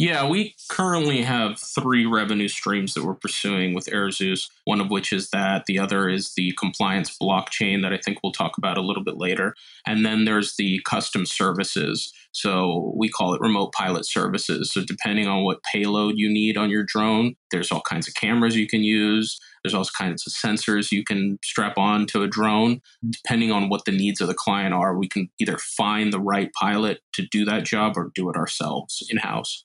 Yeah, 0.00 0.28
we 0.28 0.54
currently 0.70 1.22
have 1.22 1.58
three 1.58 2.06
revenue 2.06 2.46
streams 2.46 2.94
that 2.94 3.04
we're 3.04 3.16
pursuing 3.16 3.74
with 3.74 3.86
Airzus, 3.86 4.48
one 4.64 4.80
of 4.80 4.90
which 4.92 5.12
is 5.12 5.30
that, 5.30 5.66
the 5.66 5.80
other 5.80 6.08
is 6.08 6.34
the 6.36 6.52
compliance 6.56 7.18
blockchain 7.20 7.82
that 7.82 7.92
I 7.92 7.98
think 7.98 8.18
we'll 8.22 8.30
talk 8.30 8.56
about 8.58 8.78
a 8.78 8.80
little 8.80 9.02
bit 9.02 9.18
later. 9.18 9.56
And 9.88 10.06
then 10.06 10.24
there's 10.24 10.54
the 10.54 10.80
custom 10.84 11.26
services. 11.26 12.12
So 12.30 12.94
we 12.96 13.08
call 13.08 13.34
it 13.34 13.40
remote 13.40 13.72
pilot 13.72 14.06
services. 14.06 14.72
So 14.72 14.84
depending 14.84 15.26
on 15.26 15.42
what 15.42 15.64
payload 15.64 16.14
you 16.16 16.32
need 16.32 16.56
on 16.56 16.70
your 16.70 16.84
drone, 16.84 17.34
there's 17.50 17.72
all 17.72 17.80
kinds 17.80 18.06
of 18.06 18.14
cameras 18.14 18.54
you 18.54 18.68
can 18.68 18.84
use. 18.84 19.40
There's 19.64 19.74
all 19.74 19.84
kinds 19.98 20.24
of 20.28 20.32
sensors 20.32 20.92
you 20.92 21.02
can 21.02 21.40
strap 21.42 21.76
on 21.76 22.06
to 22.08 22.22
a 22.22 22.28
drone. 22.28 22.82
Depending 23.10 23.50
on 23.50 23.68
what 23.68 23.84
the 23.84 23.90
needs 23.90 24.20
of 24.20 24.28
the 24.28 24.34
client 24.34 24.74
are, 24.74 24.96
we 24.96 25.08
can 25.08 25.28
either 25.40 25.58
find 25.58 26.12
the 26.12 26.20
right 26.20 26.52
pilot 26.52 27.00
to 27.14 27.26
do 27.32 27.44
that 27.46 27.64
job 27.64 27.94
or 27.96 28.12
do 28.14 28.30
it 28.30 28.36
ourselves 28.36 29.04
in 29.10 29.16
house. 29.16 29.64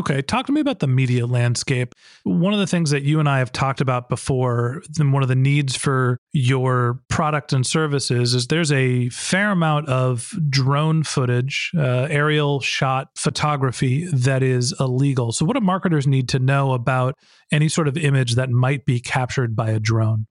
Okay, 0.00 0.22
talk 0.22 0.46
to 0.46 0.52
me 0.52 0.60
about 0.60 0.80
the 0.80 0.88
media 0.88 1.24
landscape. 1.26 1.94
One 2.24 2.52
of 2.52 2.58
the 2.58 2.66
things 2.66 2.90
that 2.90 3.02
you 3.04 3.20
and 3.20 3.28
I 3.28 3.38
have 3.38 3.52
talked 3.52 3.80
about 3.80 4.08
before, 4.08 4.82
and 4.98 5.12
one 5.12 5.22
of 5.22 5.28
the 5.28 5.36
needs 5.36 5.76
for 5.76 6.18
your 6.32 7.00
product 7.08 7.52
and 7.52 7.64
services 7.64 8.34
is 8.34 8.48
there's 8.48 8.72
a 8.72 9.08
fair 9.10 9.52
amount 9.52 9.88
of 9.88 10.32
drone 10.48 11.04
footage, 11.04 11.70
uh, 11.78 12.08
aerial 12.10 12.60
shot 12.60 13.08
photography 13.16 14.06
that 14.06 14.42
is 14.42 14.74
illegal. 14.80 15.30
So, 15.30 15.44
what 15.44 15.54
do 15.54 15.60
marketers 15.60 16.08
need 16.08 16.28
to 16.30 16.40
know 16.40 16.72
about 16.72 17.14
any 17.52 17.68
sort 17.68 17.86
of 17.86 17.96
image 17.96 18.34
that 18.34 18.50
might 18.50 18.84
be 18.84 18.98
captured 18.98 19.54
by 19.54 19.70
a 19.70 19.78
drone? 19.78 20.26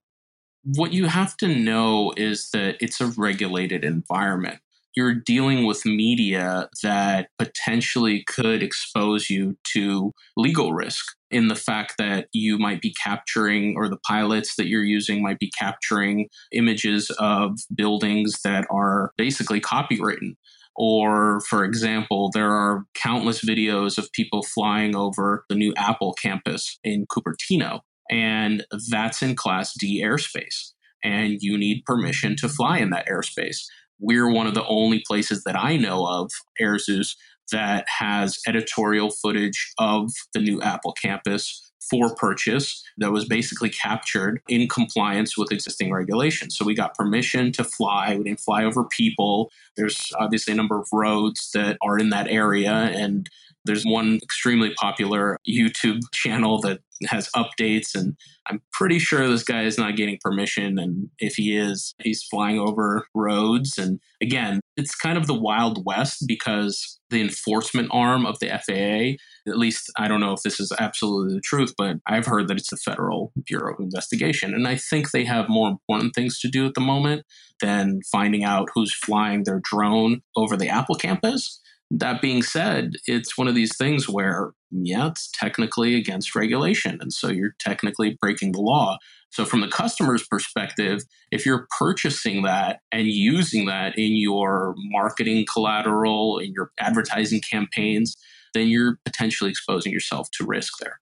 What 0.64 0.92
you 0.92 1.06
have 1.06 1.36
to 1.38 1.48
know 1.48 2.12
is 2.16 2.50
that 2.50 2.76
it's 2.80 3.00
a 3.00 3.06
regulated 3.06 3.84
environment 3.84 4.60
you're 4.96 5.14
dealing 5.14 5.66
with 5.66 5.84
media 5.84 6.68
that 6.82 7.28
potentially 7.38 8.24
could 8.26 8.62
expose 8.62 9.28
you 9.28 9.56
to 9.72 10.12
legal 10.36 10.72
risk 10.72 11.04
in 11.30 11.48
the 11.48 11.56
fact 11.56 11.94
that 11.98 12.28
you 12.32 12.58
might 12.58 12.80
be 12.80 12.94
capturing, 13.02 13.74
or 13.76 13.88
the 13.88 13.98
pilots 14.06 14.54
that 14.56 14.68
you're 14.68 14.84
using 14.84 15.22
might 15.22 15.38
be 15.38 15.50
capturing 15.58 16.28
images 16.52 17.10
of 17.18 17.58
buildings 17.74 18.40
that 18.44 18.66
are 18.70 19.12
basically 19.16 19.60
copywritten. 19.60 20.36
Or, 20.76 21.40
for 21.48 21.64
example, 21.64 22.30
there 22.32 22.52
are 22.52 22.84
countless 22.94 23.44
videos 23.44 23.98
of 23.98 24.10
people 24.12 24.42
flying 24.42 24.96
over 24.96 25.44
the 25.48 25.54
new 25.54 25.72
Apple 25.76 26.14
campus 26.14 26.78
in 26.84 27.06
Cupertino, 27.06 27.80
and 28.10 28.64
that's 28.90 29.22
in 29.22 29.36
Class 29.36 29.72
D 29.78 30.02
airspace. 30.04 30.72
And 31.02 31.36
you 31.40 31.58
need 31.58 31.84
permission 31.84 32.34
to 32.36 32.48
fly 32.48 32.78
in 32.78 32.90
that 32.90 33.06
airspace 33.06 33.66
we're 33.98 34.30
one 34.30 34.46
of 34.46 34.54
the 34.54 34.66
only 34.66 35.02
places 35.06 35.44
that 35.44 35.56
I 35.56 35.76
know 35.76 36.06
of, 36.06 36.30
Airzus, 36.60 37.16
that 37.52 37.84
has 37.98 38.38
editorial 38.46 39.10
footage 39.10 39.72
of 39.78 40.10
the 40.32 40.40
new 40.40 40.60
Apple 40.62 40.92
campus 40.92 41.72
for 41.90 42.14
purchase 42.14 42.82
that 42.96 43.12
was 43.12 43.26
basically 43.26 43.68
captured 43.68 44.40
in 44.48 44.68
compliance 44.68 45.36
with 45.36 45.52
existing 45.52 45.92
regulations. 45.92 46.56
So 46.56 46.64
we 46.64 46.74
got 46.74 46.94
permission 46.94 47.52
to 47.52 47.64
fly. 47.64 48.16
We 48.16 48.24
didn't 48.24 48.40
fly 48.40 48.64
over 48.64 48.84
people. 48.84 49.50
There's 49.76 50.10
obviously 50.18 50.54
a 50.54 50.56
number 50.56 50.78
of 50.78 50.88
roads 50.92 51.50
that 51.52 51.76
are 51.82 51.98
in 51.98 52.10
that 52.10 52.28
area. 52.28 52.72
And 52.72 53.28
there's 53.64 53.84
one 53.84 54.18
extremely 54.22 54.74
popular 54.74 55.38
YouTube 55.48 56.00
channel 56.12 56.60
that 56.60 56.80
has 57.08 57.28
updates 57.36 57.94
and 57.94 58.16
I'm 58.46 58.60
pretty 58.72 58.98
sure 58.98 59.26
this 59.26 59.42
guy 59.42 59.62
is 59.62 59.78
not 59.78 59.96
getting 59.96 60.18
permission. 60.22 60.78
And 60.78 61.08
if 61.18 61.34
he 61.36 61.56
is, 61.56 61.94
he's 62.02 62.22
flying 62.22 62.58
over 62.58 63.06
roads. 63.14 63.78
And 63.78 64.00
again, 64.22 64.60
it's 64.76 64.94
kind 64.94 65.16
of 65.16 65.26
the 65.26 65.38
Wild 65.38 65.84
West 65.86 66.24
because 66.26 67.00
the 67.08 67.22
enforcement 67.22 67.88
arm 67.90 68.26
of 68.26 68.38
the 68.40 68.48
FAA, 68.48 69.16
at 69.50 69.58
least 69.58 69.90
I 69.96 70.08
don't 70.08 70.20
know 70.20 70.32
if 70.32 70.42
this 70.42 70.60
is 70.60 70.72
absolutely 70.78 71.34
the 71.34 71.40
truth, 71.40 71.72
but 71.78 71.96
I've 72.06 72.26
heard 72.26 72.48
that 72.48 72.58
it's 72.58 72.70
the 72.70 72.76
Federal 72.76 73.32
Bureau 73.46 73.74
of 73.74 73.80
Investigation. 73.80 74.52
And 74.52 74.68
I 74.68 74.76
think 74.76 75.10
they 75.10 75.24
have 75.24 75.48
more 75.48 75.68
important 75.68 76.14
things 76.14 76.38
to 76.40 76.48
do 76.48 76.66
at 76.66 76.74
the 76.74 76.80
moment 76.80 77.24
than 77.60 78.00
finding 78.12 78.44
out 78.44 78.68
who's 78.74 78.94
flying 78.94 79.44
their 79.44 79.60
drone 79.62 80.20
over 80.36 80.56
the 80.56 80.68
Apple 80.68 80.96
campus. 80.96 81.60
That 81.90 82.20
being 82.20 82.42
said, 82.42 82.94
it's 83.06 83.36
one 83.38 83.46
of 83.46 83.54
these 83.54 83.76
things 83.76 84.08
where, 84.08 84.52
yeah, 84.70 85.08
it's 85.08 85.30
technically 85.32 85.94
against 85.94 86.34
regulation. 86.34 86.98
And 87.00 87.12
so 87.12 87.28
you're 87.28 87.54
technically 87.60 88.16
breaking 88.20 88.52
the 88.52 88.60
law. 88.60 88.98
So, 89.30 89.44
from 89.44 89.60
the 89.60 89.68
customer's 89.68 90.26
perspective, 90.26 91.02
if 91.30 91.44
you're 91.44 91.66
purchasing 91.78 92.42
that 92.42 92.80
and 92.92 93.06
using 93.08 93.66
that 93.66 93.98
in 93.98 94.16
your 94.16 94.74
marketing 94.78 95.44
collateral, 95.52 96.38
in 96.38 96.52
your 96.52 96.70
advertising 96.78 97.40
campaigns, 97.40 98.16
then 98.54 98.68
you're 98.68 98.98
potentially 99.04 99.50
exposing 99.50 99.92
yourself 99.92 100.28
to 100.38 100.46
risk 100.46 100.74
there. 100.80 101.00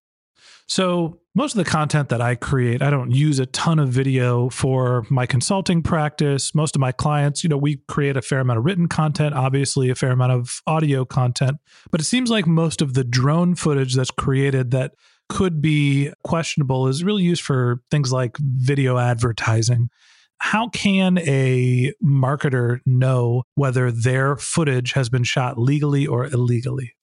So, 0.67 1.19
most 1.35 1.55
of 1.55 1.65
the 1.65 1.71
content 1.71 2.11
that 2.11 2.21
I 2.21 2.35
create, 2.35 2.83
I 2.83 2.91
don't 2.91 3.11
use 3.11 3.39
a 3.39 3.47
ton 3.47 3.79
of 3.79 3.89
video 3.89 4.51
for 4.51 5.07
my 5.09 5.25
consulting 5.25 5.83
practice. 5.83 6.55
Most 6.55 6.77
of 6.77 6.81
my 6.81 6.93
clients, 6.93 7.43
you 7.43 7.49
know, 7.49 7.57
we 7.57 7.77
create 7.89 8.19
a 8.19 8.23
fair 8.23 8.41
amount 8.41 8.59
of 8.59 8.67
written 8.67 8.87
content, 8.87 9.35
obviously, 9.35 9.89
a 9.89 9.95
fair 9.95 10.11
amount 10.11 10.33
of 10.33 10.61
audio 10.67 11.07
content. 11.07 11.57
But 11.91 12.03
it 12.03 12.05
seems 12.05 12.29
like 12.29 12.47
most 12.47 12.83
of 12.83 12.93
the 12.93 13.03
drone 13.03 13.55
footage 13.55 13.95
that's 13.95 14.11
created 14.11 14.73
that 14.73 14.93
could 15.31 15.63
be 15.63 16.13
questionable 16.23 16.87
is 16.87 17.03
really 17.03 17.23
used 17.23 17.43
for 17.43 17.81
things 17.91 18.13
like 18.13 18.37
video 18.39 18.99
advertising. 18.99 19.89
How 20.39 20.69
can 20.69 21.19
a 21.19 21.95
marketer 22.05 22.81
know 22.85 23.45
whether 23.55 23.91
their 23.91 24.37
footage 24.37 24.93
has 24.93 25.09
been 25.09 25.25
shot 25.25 25.57
legally 25.57 26.07
or 26.07 26.27
illegally? 26.27 26.95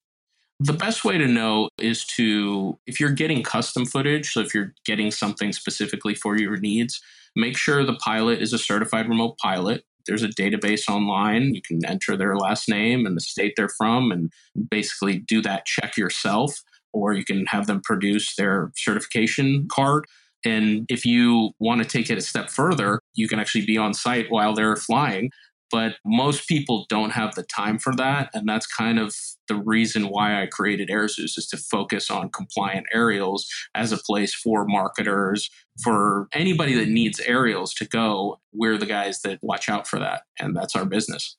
The 0.62 0.74
best 0.74 1.06
way 1.06 1.18
to 1.18 1.26
know 1.26 1.70
is 1.80 2.04
to, 2.18 2.78
if 2.86 3.00
you're 3.00 3.12
getting 3.12 3.44
custom 3.44 3.86
footage, 3.86 4.34
so 4.34 4.42
if 4.42 4.54
you're 4.54 4.74
getting 4.86 5.10
something 5.10 5.54
specifically 5.54 6.14
for 6.14 6.38
your 6.38 6.58
needs, 6.58 7.02
make 7.34 7.56
sure 7.56 7.86
the 7.86 7.96
pilot 7.96 8.42
is 8.42 8.52
a 8.52 8.58
certified 8.58 9.08
remote 9.08 9.38
pilot. 9.38 9.86
There's 10.06 10.24
a 10.24 10.28
database 10.28 10.90
online. 10.90 11.54
You 11.54 11.62
can 11.62 11.86
enter 11.86 12.18
their 12.18 12.36
last 12.36 12.68
name 12.68 13.06
and 13.06 13.16
the 13.16 13.22
state 13.22 13.54
they're 13.56 13.70
from 13.70 14.12
and 14.12 14.34
basically 14.70 15.20
do 15.20 15.42
that 15.44 15.66
check 15.66 15.96
yourself, 15.96 16.62
or 16.92 17.14
you 17.14 17.24
can 17.24 17.46
have 17.46 17.68
them 17.68 17.80
produce 17.82 18.36
their 18.36 18.72
certification 18.76 19.68
card. 19.72 20.06
And 20.44 20.86
if 20.90 21.06
you 21.06 21.52
want 21.60 21.82
to 21.84 21.88
take 21.88 22.10
it 22.10 22.18
a 22.18 22.22
step 22.22 22.50
further, 22.50 23.00
you 23.14 23.30
can 23.30 23.40
actually 23.40 23.66
be 23.66 23.78
on 23.78 23.94
site 23.94 24.30
while 24.30 24.54
they're 24.54 24.76
flying 24.76 25.32
but 25.72 25.96
most 26.06 26.48
people 26.48 26.86
don't 26.90 27.12
have 27.12 27.36
the 27.36 27.44
time 27.44 27.80
for 27.80 27.96
that. 27.96 28.30
And 28.34 28.48
that's 28.48 28.68
kind 28.68 29.00
of 29.00 29.16
the 29.48 29.56
reason 29.56 30.10
why 30.10 30.42
I 30.42 30.48
created 30.48 30.90
Airzus 30.90 31.38
is 31.38 31.48
to 31.52 31.58
focus 31.58 32.10
on 32.10 32.30
compliant 32.30 32.86
aerials 32.94 33.48
as 33.76 33.92
a 33.92 33.98
place 33.98 34.34
for 34.34 34.66
marketers, 34.66 35.50
for 35.84 36.28
anybody 36.34 36.74
that 36.76 36.90
needs 36.90 37.20
aerials 37.20 37.74
to 37.76 37.86
go. 37.86 38.40
We're 38.54 38.78
the 38.78 38.86
guys 38.86 39.22
that 39.22 39.40
watch 39.42 39.70
out 39.70 39.88
for 39.88 40.00
that. 40.00 40.24
And 40.40 40.56
that's 40.56 40.76
our 40.76 40.86
business. 40.86 41.38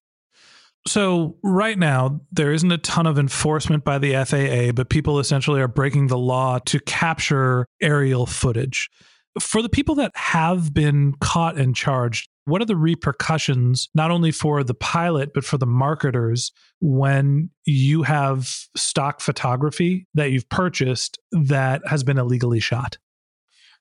So, 0.86 1.36
right 1.42 1.78
now, 1.78 2.22
there 2.32 2.52
isn't 2.52 2.72
a 2.72 2.78
ton 2.78 3.06
of 3.06 3.18
enforcement 3.18 3.84
by 3.84 3.98
the 3.98 4.14
FAA, 4.24 4.72
but 4.72 4.88
people 4.88 5.18
essentially 5.18 5.60
are 5.60 5.68
breaking 5.68 6.06
the 6.06 6.16
law 6.16 6.58
to 6.58 6.80
capture 6.80 7.66
aerial 7.82 8.24
footage. 8.24 8.88
For 9.38 9.60
the 9.60 9.68
people 9.68 9.94
that 9.96 10.12
have 10.14 10.72
been 10.72 11.14
caught 11.20 11.58
and 11.58 11.76
charged, 11.76 12.29
what 12.44 12.62
are 12.62 12.66
the 12.66 12.76
repercussions, 12.76 13.88
not 13.94 14.10
only 14.10 14.30
for 14.30 14.64
the 14.64 14.74
pilot, 14.74 15.32
but 15.34 15.44
for 15.44 15.58
the 15.58 15.66
marketers 15.66 16.52
when 16.80 17.50
you 17.64 18.02
have 18.02 18.48
stock 18.76 19.20
photography 19.20 20.06
that 20.14 20.30
you've 20.30 20.48
purchased 20.48 21.18
that 21.32 21.82
has 21.86 22.02
been 22.02 22.18
illegally 22.18 22.60
shot? 22.60 22.98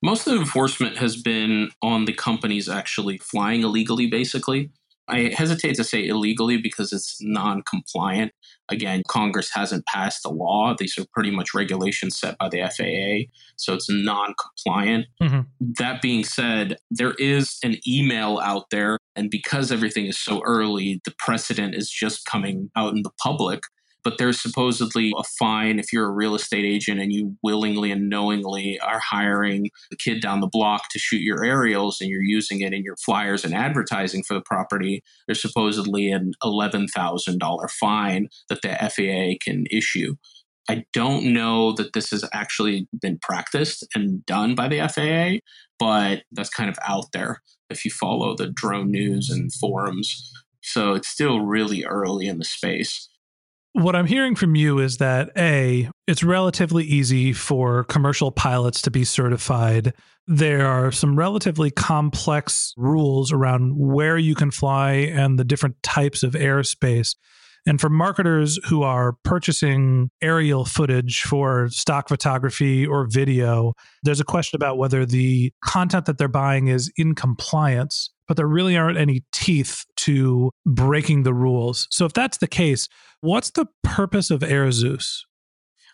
Most 0.01 0.28
of 0.28 0.34
the 0.34 0.39
enforcement 0.39 0.98
has 0.98 1.22
been 1.22 1.72
on 1.82 2.06
the 2.06 2.13
companies 2.13 2.70
actually 2.70 3.18
flying 3.18 3.63
illegally, 3.63 4.08
basically. 4.08 4.72
I 5.10 5.34
hesitate 5.36 5.75
to 5.75 5.84
say 5.84 6.08
illegally 6.08 6.58
because 6.58 6.94
it's 6.94 7.18
non 7.22 7.63
compliant. 7.63 8.32
Again, 8.70 9.01
Congress 9.08 9.50
hasn't 9.54 9.86
passed 9.88 10.25
a 10.25 10.30
law. 10.30 10.75
These 10.78 10.98
are 10.98 11.06
pretty 11.12 11.32
much 11.32 11.54
regulations 11.54 12.20
set 12.20 12.38
by 12.38 12.50
the 12.50 12.60
FAA, 12.60 13.32
so 13.56 13.74
it's 13.74 13.89
non 13.89 14.34
compliant. 14.39 15.08
Mm-hmm. 15.22 15.42
That 15.80 16.01
being 16.01 16.24
said, 16.24 16.78
there 16.92 17.13
is 17.13 17.58
an 17.63 17.78
email 17.88 18.39
out 18.44 18.70
there, 18.70 18.98
and 19.16 19.30
because 19.30 19.72
everything 19.72 20.06
is 20.06 20.20
so 20.20 20.42
early, 20.46 21.01
the 21.06 21.13
precedent 21.18 21.75
is 21.75 21.89
just 21.89 22.25
coming 22.25 22.70
out 22.75 22.94
in 22.96 23.01
the 23.01 23.12
public 23.22 23.62
but 24.03 24.18
there's 24.18 24.41
supposedly 24.41 25.13
a 25.18 25.24
fine 25.24 25.79
if 25.79 25.91
you're 25.91 26.08
a 26.08 26.12
real 26.12 26.36
estate 26.36 26.65
agent 26.65 27.00
and 27.00 27.12
you 27.12 27.36
willingly 27.44 27.91
and 27.91 28.10
knowingly 28.10 28.79
are 28.79 29.00
hiring 29.00 29.70
the 29.89 29.98
kid 29.98 30.22
down 30.22 30.39
the 30.39 30.48
block 30.48 30.84
to 30.91 31.00
shoot 31.00 31.22
your 31.22 31.44
aerials 31.44 32.00
and 32.00 32.10
you're 32.10 32.24
using 32.24 32.62
it 32.62 32.74
in 32.74 32.84
your 32.84 32.96
flyers 32.98 33.44
and 33.44 33.53
advertising 33.53 34.24
for 34.24 34.34
the 34.34 34.41
property. 34.41 35.03
There's 35.27 35.41
supposedly 35.41 36.12
an 36.12 36.34
$11,000 36.44 37.72
fine 37.72 38.29
that 38.50 38.62
the 38.62 38.70
FAA 38.70 39.38
can 39.44 39.65
issue. 39.72 40.15
I 40.70 40.86
don't 40.94 41.34
know 41.34 41.72
that 41.74 41.94
this 41.94 42.12
has 42.12 42.24
actually 42.32 42.88
been 43.01 43.18
practiced 43.20 43.88
and 43.96 44.24
done 44.25 44.53
by 44.53 44.68
the 44.68 44.88
FAA, 44.88 45.39
but 45.79 46.24
that's 46.32 46.51
kind 46.51 46.70
of 46.70 46.77
out 46.88 47.06
there 47.12 47.41
if 47.72 47.84
you 47.86 47.91
follow 47.91 48.36
the 48.36 48.48
drone 48.48 48.91
news 48.91 49.32
and 49.32 49.51
forums. 49.51 50.32
So 50.62 50.94
it's 50.94 51.08
still 51.08 51.41
really 51.41 51.86
early 51.86 52.27
in 52.27 52.38
the 52.38 52.46
space. 52.46 53.09
What 53.73 53.95
I'm 53.95 54.07
hearing 54.07 54.35
from 54.35 54.55
you 54.55 54.79
is 54.79 54.97
that 54.97 55.29
A, 55.38 55.89
it's 56.07 56.23
relatively 56.23 56.83
easy 56.83 57.33
for 57.33 57.83
commercial 57.83 58.31
pilots 58.31 58.81
to 58.83 58.91
be 58.91 59.03
certified. 59.03 59.93
There 60.25 60.65
are 60.65 60.91
some 60.91 61.15
relatively 61.15 61.69
complex 61.69 62.73
rules 62.77 63.31
around 63.31 63.77
where 63.77 64.17
you 64.17 64.34
can 64.34 64.49
fly 64.49 64.91
and 64.93 65.38
the 65.38 65.43
different 65.43 65.82
types 65.84 66.23
of 66.23 66.34
airspace. 66.34 67.15
And 67.65 67.80
for 67.80 67.89
marketers 67.89 68.60
who 68.67 68.84
are 68.84 69.15
purchasing 69.24 70.10
aerial 70.22 70.65
footage 70.65 71.22
for 71.22 71.69
stock 71.69 72.08
photography 72.08 72.86
or 72.86 73.08
video, 73.10 73.74
there's 74.04 74.19
a 74.19 74.26
question 74.26 74.56
about 74.56 74.78
whether 74.78 75.06
the 75.06 75.52
content 75.63 76.06
that 76.06 76.17
they're 76.17 76.28
buying 76.28 76.67
is 76.67 76.91
in 76.98 77.15
compliance 77.15 78.10
but 78.30 78.38
there 78.38 78.48
really 78.48 78.78
aren't 78.78 79.00
any 79.00 79.24
teeth 79.34 79.86
to 79.98 80.52
breaking 80.65 81.24
the 81.24 81.34
rules. 81.34 81.88
So 81.89 82.06
if 82.06 82.13
that's 82.13 82.38
the 82.38 82.48
case, 82.48 82.88
what's 83.22 83.50
the 83.50 83.65
purpose 83.84 84.30
of 84.30 84.41
Airzus? 84.41 85.22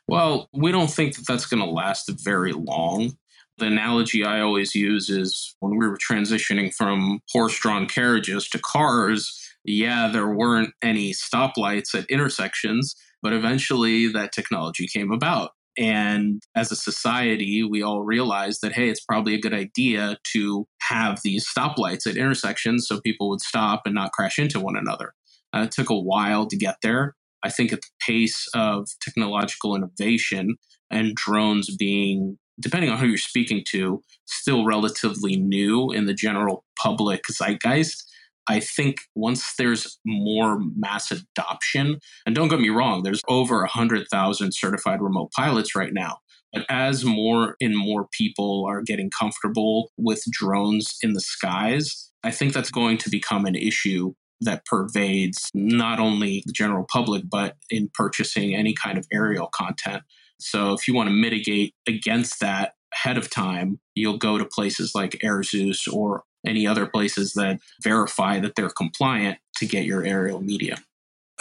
Well, 0.08 0.50
we 0.54 0.72
don't 0.72 0.92
think 0.92 1.16
that 1.16 1.26
that's 1.26 1.46
going 1.46 1.64
to 1.64 1.70
last 1.70 2.12
very 2.24 2.52
long. 2.52 3.14
The 3.58 3.68
analogy 3.68 4.26
I 4.26 4.42
always 4.42 4.76
use 4.76 5.10
is 5.10 5.56
when 5.62 5.78
we 5.78 5.88
were 5.88 5.98
transitioning 5.98 6.74
from 6.74 7.22
horse 7.32 7.58
drawn 7.58 7.88
carriages 7.88 8.50
to 8.50 8.60
cars, 8.60 9.45
yeah, 9.66 10.10
there 10.12 10.30
weren't 10.30 10.74
any 10.82 11.14
stoplights 11.14 11.94
at 11.94 12.06
intersections, 12.10 12.96
but 13.22 13.34
eventually 13.34 14.08
that 14.12 14.32
technology 14.32 14.88
came 14.88 15.12
about. 15.12 15.52
And 15.78 16.42
as 16.56 16.72
a 16.72 16.76
society, 16.76 17.64
we 17.64 17.82
all 17.82 18.04
realized 18.04 18.60
that, 18.62 18.74
hey, 18.74 18.90
it's 18.90 19.04
probably 19.04 19.34
a 19.34 19.42
good 19.42 19.54
idea 19.54 20.18
to 20.34 20.68
have 20.84 21.20
these 21.24 21.46
stoplights 21.46 22.08
at 22.08 22.16
intersections 22.16 22.88
so 22.88 23.02
people 23.02 23.30
would 23.30 23.42
stop 23.42 23.82
and 23.86 23.94
not 23.94 24.14
crash 24.14 24.40
into 24.40 24.60
one 24.60 24.78
another. 24.78 25.14
Uh, 25.54 25.64
it 25.64 25.72
took 25.72 25.90
a 25.90 26.00
while 26.00 26.48
to 26.48 26.56
get 26.56 26.78
there. 26.82 27.16
I 27.44 27.50
think 27.50 27.74
at 27.74 27.82
the 27.82 27.88
pace 28.06 28.48
of 28.54 28.88
technological 29.02 29.76
innovation 29.76 30.56
and 30.90 31.14
drones 31.16 31.76
being, 31.76 32.38
depending 32.60 32.90
on 32.90 32.98
who 32.98 33.08
you're 33.08 33.18
speaking 33.18 33.64
to, 33.72 34.02
still 34.26 34.66
relatively 34.66 35.36
new 35.36 35.92
in 35.92 36.06
the 36.06 36.14
general 36.14 36.64
public 36.82 37.24
zeitgeist, 37.30 38.04
I 38.48 38.60
think 38.60 38.98
once 39.16 39.56
there's 39.58 40.00
more 40.06 40.60
mass 40.76 41.12
adoption, 41.12 42.00
and 42.26 42.36
don't 42.36 42.48
get 42.48 42.60
me 42.60 42.70
wrong, 42.70 43.04
there's 43.04 43.22
over 43.28 43.60
100,000 43.60 44.52
certified 44.54 45.02
remote 45.02 45.32
pilots 45.36 45.76
right 45.76 45.94
now. 45.94 46.20
But 46.54 46.66
as 46.70 47.04
more 47.04 47.56
and 47.60 47.76
more 47.76 48.08
people 48.12 48.66
are 48.68 48.82
getting 48.82 49.10
comfortable 49.10 49.92
with 49.98 50.24
drones 50.32 50.98
in 51.02 51.14
the 51.14 51.22
skies, 51.22 52.12
I 52.24 52.32
think 52.32 52.54
that's 52.54 52.72
going 52.72 52.98
to 53.00 53.10
become 53.10 53.46
an 53.46 53.56
issue 53.56 54.14
that 54.42 54.66
pervades 54.66 55.50
not 55.54 56.00
only 56.00 56.44
the 56.46 56.54
general 56.54 56.86
public, 56.92 57.24
but 57.30 57.56
in 57.70 57.90
purchasing 57.94 58.56
any 58.56 58.74
kind 58.74 58.98
of 58.98 59.06
aerial 59.12 59.48
content. 59.54 60.04
So 60.40 60.74
if 60.74 60.88
you 60.88 60.94
want 60.94 61.08
to 61.08 61.16
mitigate 61.16 61.74
against 61.88 62.40
that 62.42 62.74
ahead 62.94 63.18
of 63.18 63.30
time, 63.30 63.80
you'll 63.96 64.18
go 64.18 64.38
to 64.38 64.46
places 64.46 64.94
like 64.94 65.12
Airzus 65.24 65.92
or 65.92 66.24
any 66.48 66.68
other 66.68 66.86
places 66.86 67.34
that 67.34 67.60
verify 67.84 68.40
that 68.40 68.56
they're 68.56 68.70
compliant 68.70 69.40
to 69.58 69.66
get 69.66 69.86
your 69.86 70.04
aerial 70.04 70.42
media. 70.42 70.78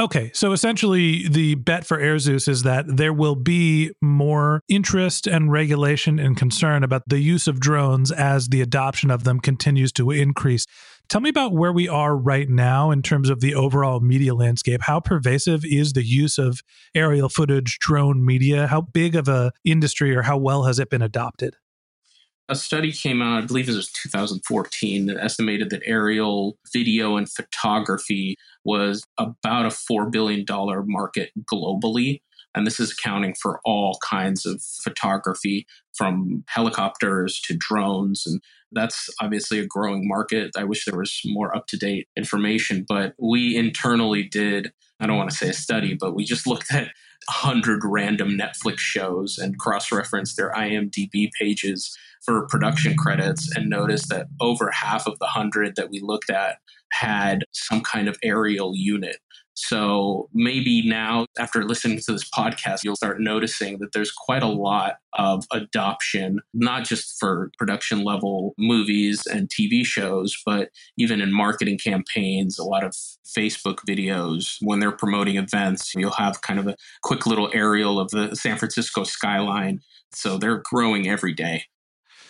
Okay, 0.01 0.33
so 0.35 0.51
essentially, 0.51 1.29
the 1.29 1.55
bet 1.55 1.87
for 1.87 1.99
Airzus 1.99 2.49
is 2.49 2.65
that 2.65 2.85
there 2.89 3.13
will 3.13 3.37
be 3.37 3.93
more 4.03 4.61
interest 4.69 5.29
and 5.29 5.53
regulation 5.53 6.19
and 6.19 6.37
concern 6.37 6.83
about 6.83 7.03
the 7.07 7.21
use 7.21 7.47
of 7.47 7.61
drones 7.61 8.11
as 8.11 8.49
the 8.49 8.61
adoption 8.61 9.09
of 9.13 9.23
them 9.23 9.39
continues 9.39 9.93
to 9.93 10.11
increase. 10.11 10.67
Tell 11.09 11.21
me 11.21 11.31
about 11.31 11.53
where 11.53 11.73
we 11.73 11.89
are 11.89 12.17
right 12.17 12.49
now 12.49 12.91
in 12.91 13.03
terms 13.03 13.31
of 13.31 13.41
the 13.41 13.55
overall 13.55 14.01
media 14.01 14.35
landscape. 14.35 14.81
How 14.83 14.99
pervasive 14.99 15.65
is 15.65 15.93
the 15.93 16.05
use 16.05 16.39
of 16.39 16.61
aerial 16.93 17.29
footage 17.29 17.79
drone 17.79 18.25
media? 18.25 18.67
How 18.67 18.81
big 18.81 19.15
of 19.15 19.29
a 19.29 19.53
industry 19.65 20.17
or 20.17 20.23
how 20.23 20.39
well 20.39 20.65
has 20.65 20.81
it 20.81 20.91
been 20.91 21.03
adopted? 21.03 21.55
A 22.49 22.55
study 22.55 22.93
came 22.93 23.23
out, 23.23 23.43
I 23.43 23.47
believe 23.47 23.69
it 23.69 23.75
was 23.75 23.91
2014, 23.91 25.07
that 25.07 25.17
estimated 25.23 25.71
that 25.71 25.83
aerial 25.85 26.59
video 26.73 27.17
and 27.17 27.31
photography 27.31 28.37
was 28.65 29.05
about 29.19 29.67
a 29.67 29.69
$4 29.69 30.11
billion 30.11 30.45
market 30.87 31.31
globally. 31.51 32.21
And 32.55 32.67
this 32.67 32.79
is 32.79 32.93
accounting 32.93 33.35
for 33.35 33.61
all 33.65 33.99
kinds 34.09 34.47
of 34.47 34.63
photography 34.63 35.67
from 35.97 36.45
helicopters 36.49 37.41
to 37.47 37.57
drones. 37.59 38.25
And 38.27 38.41
that's 38.73 39.09
obviously 39.21 39.59
a 39.59 39.67
growing 39.67 40.07
market. 40.07 40.53
I 40.57 40.65
wish 40.65 40.85
there 40.85 40.99
was 40.99 41.21
more 41.25 41.57
up 41.57 41.67
to 41.69 41.77
date 41.77 42.09
information, 42.17 42.85
but 42.89 43.15
we 43.19 43.57
internally 43.57 44.23
did, 44.23 44.73
I 45.01 45.07
don't 45.07 45.17
want 45.17 45.31
to 45.31 45.37
say 45.37 45.49
a 45.49 45.55
study, 45.55 45.97
but 45.99 46.15
we 46.15 46.25
just 46.25 46.47
looked 46.47 46.73
at 46.73 46.89
100 47.29 47.83
random 47.85 48.31
Netflix 48.31 48.79
shows 48.79 49.39
and 49.39 49.59
cross 49.59 49.91
referenced 49.91 50.37
their 50.37 50.53
IMDb 50.53 51.31
pages 51.41 51.97
for 52.25 52.47
production 52.47 52.97
credits 52.97 53.55
and 53.55 53.69
noticed 53.69 54.09
that 54.09 54.27
over 54.41 54.71
half 54.71 55.07
of 55.07 55.19
the 55.19 55.27
hundred 55.27 55.77
that 55.77 55.91
we 55.91 56.01
looked 56.01 56.31
at 56.31 56.57
had 56.93 57.45
some 57.53 57.81
kind 57.81 58.09
of 58.09 58.19
aerial 58.23 58.73
unit. 58.75 59.17
So 59.55 60.29
maybe 60.35 60.87
now, 60.87 61.27
after 61.39 61.65
listening 61.65 62.01
to 62.01 62.13
this 62.13 62.29
podcast, 62.29 62.83
you'll 62.83 62.97
start 62.97 63.21
noticing 63.21 63.79
that 63.79 63.93
there's 63.93 64.11
quite 64.11 64.43
a 64.43 64.49
lot 64.49 64.97
of 65.13 65.45
adoption, 65.53 66.41
not 66.53 66.85
just 66.85 67.19
for 67.21 67.53
production 67.57 68.03
level 68.03 68.55
movies 68.59 69.23
and 69.27 69.49
TV 69.49 69.85
shows, 69.85 70.37
but 70.45 70.71
even 70.99 71.21
in 71.21 71.33
marketing 71.33 71.79
campaigns, 71.79 72.59
a 72.59 72.65
lot 72.65 72.83
of 72.83 72.93
Facebook 73.25 73.79
videos. 73.89 74.57
When 74.61 74.81
they're 74.81 74.93
promoting 74.93 75.37
events, 75.37 75.95
you'll 75.95 76.11
have 76.11 76.43
kind 76.43 76.59
of 76.59 76.67
a 76.67 76.77
quick 77.03 77.25
little 77.25 77.49
aerial 77.55 78.01
of 78.01 78.11
the 78.11 78.35
San 78.35 78.59
Francisco 78.59 79.05
skyline. 79.05 79.81
So 80.13 80.37
they're 80.37 80.63
growing 80.65 81.09
every 81.09 81.33
day. 81.33 81.65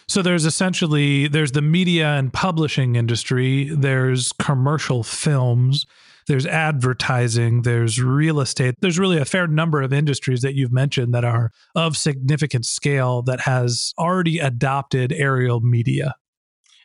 So 0.07 0.21
there's 0.21 0.45
essentially 0.45 1.29
there's 1.29 1.53
the 1.53 1.63
media 1.63 2.09
and 2.09 2.31
publishing 2.33 2.97
industry, 2.97 3.71
there's 3.75 4.33
commercial 4.33 5.03
films, 5.03 5.87
there's 6.27 6.47
advertising, 6.47 7.63
there's 7.63 8.01
real 8.01 8.41
estate. 8.41 8.75
There's 8.81 8.99
really 8.99 9.19
a 9.19 9.25
fair 9.25 9.47
number 9.47 9.83
of 9.83 9.93
industries 9.93 10.43
that 10.43 10.55
you've 10.55 10.73
mentioned 10.73 11.15
that 11.15 11.25
are 11.25 11.51
of 11.75 11.97
significant 11.97 12.67
scale 12.67 13.23
that 13.23 13.41
has 13.41 13.93
already 13.99 14.39
adopted 14.39 15.13
aerial 15.13 15.61
media. 15.61 16.15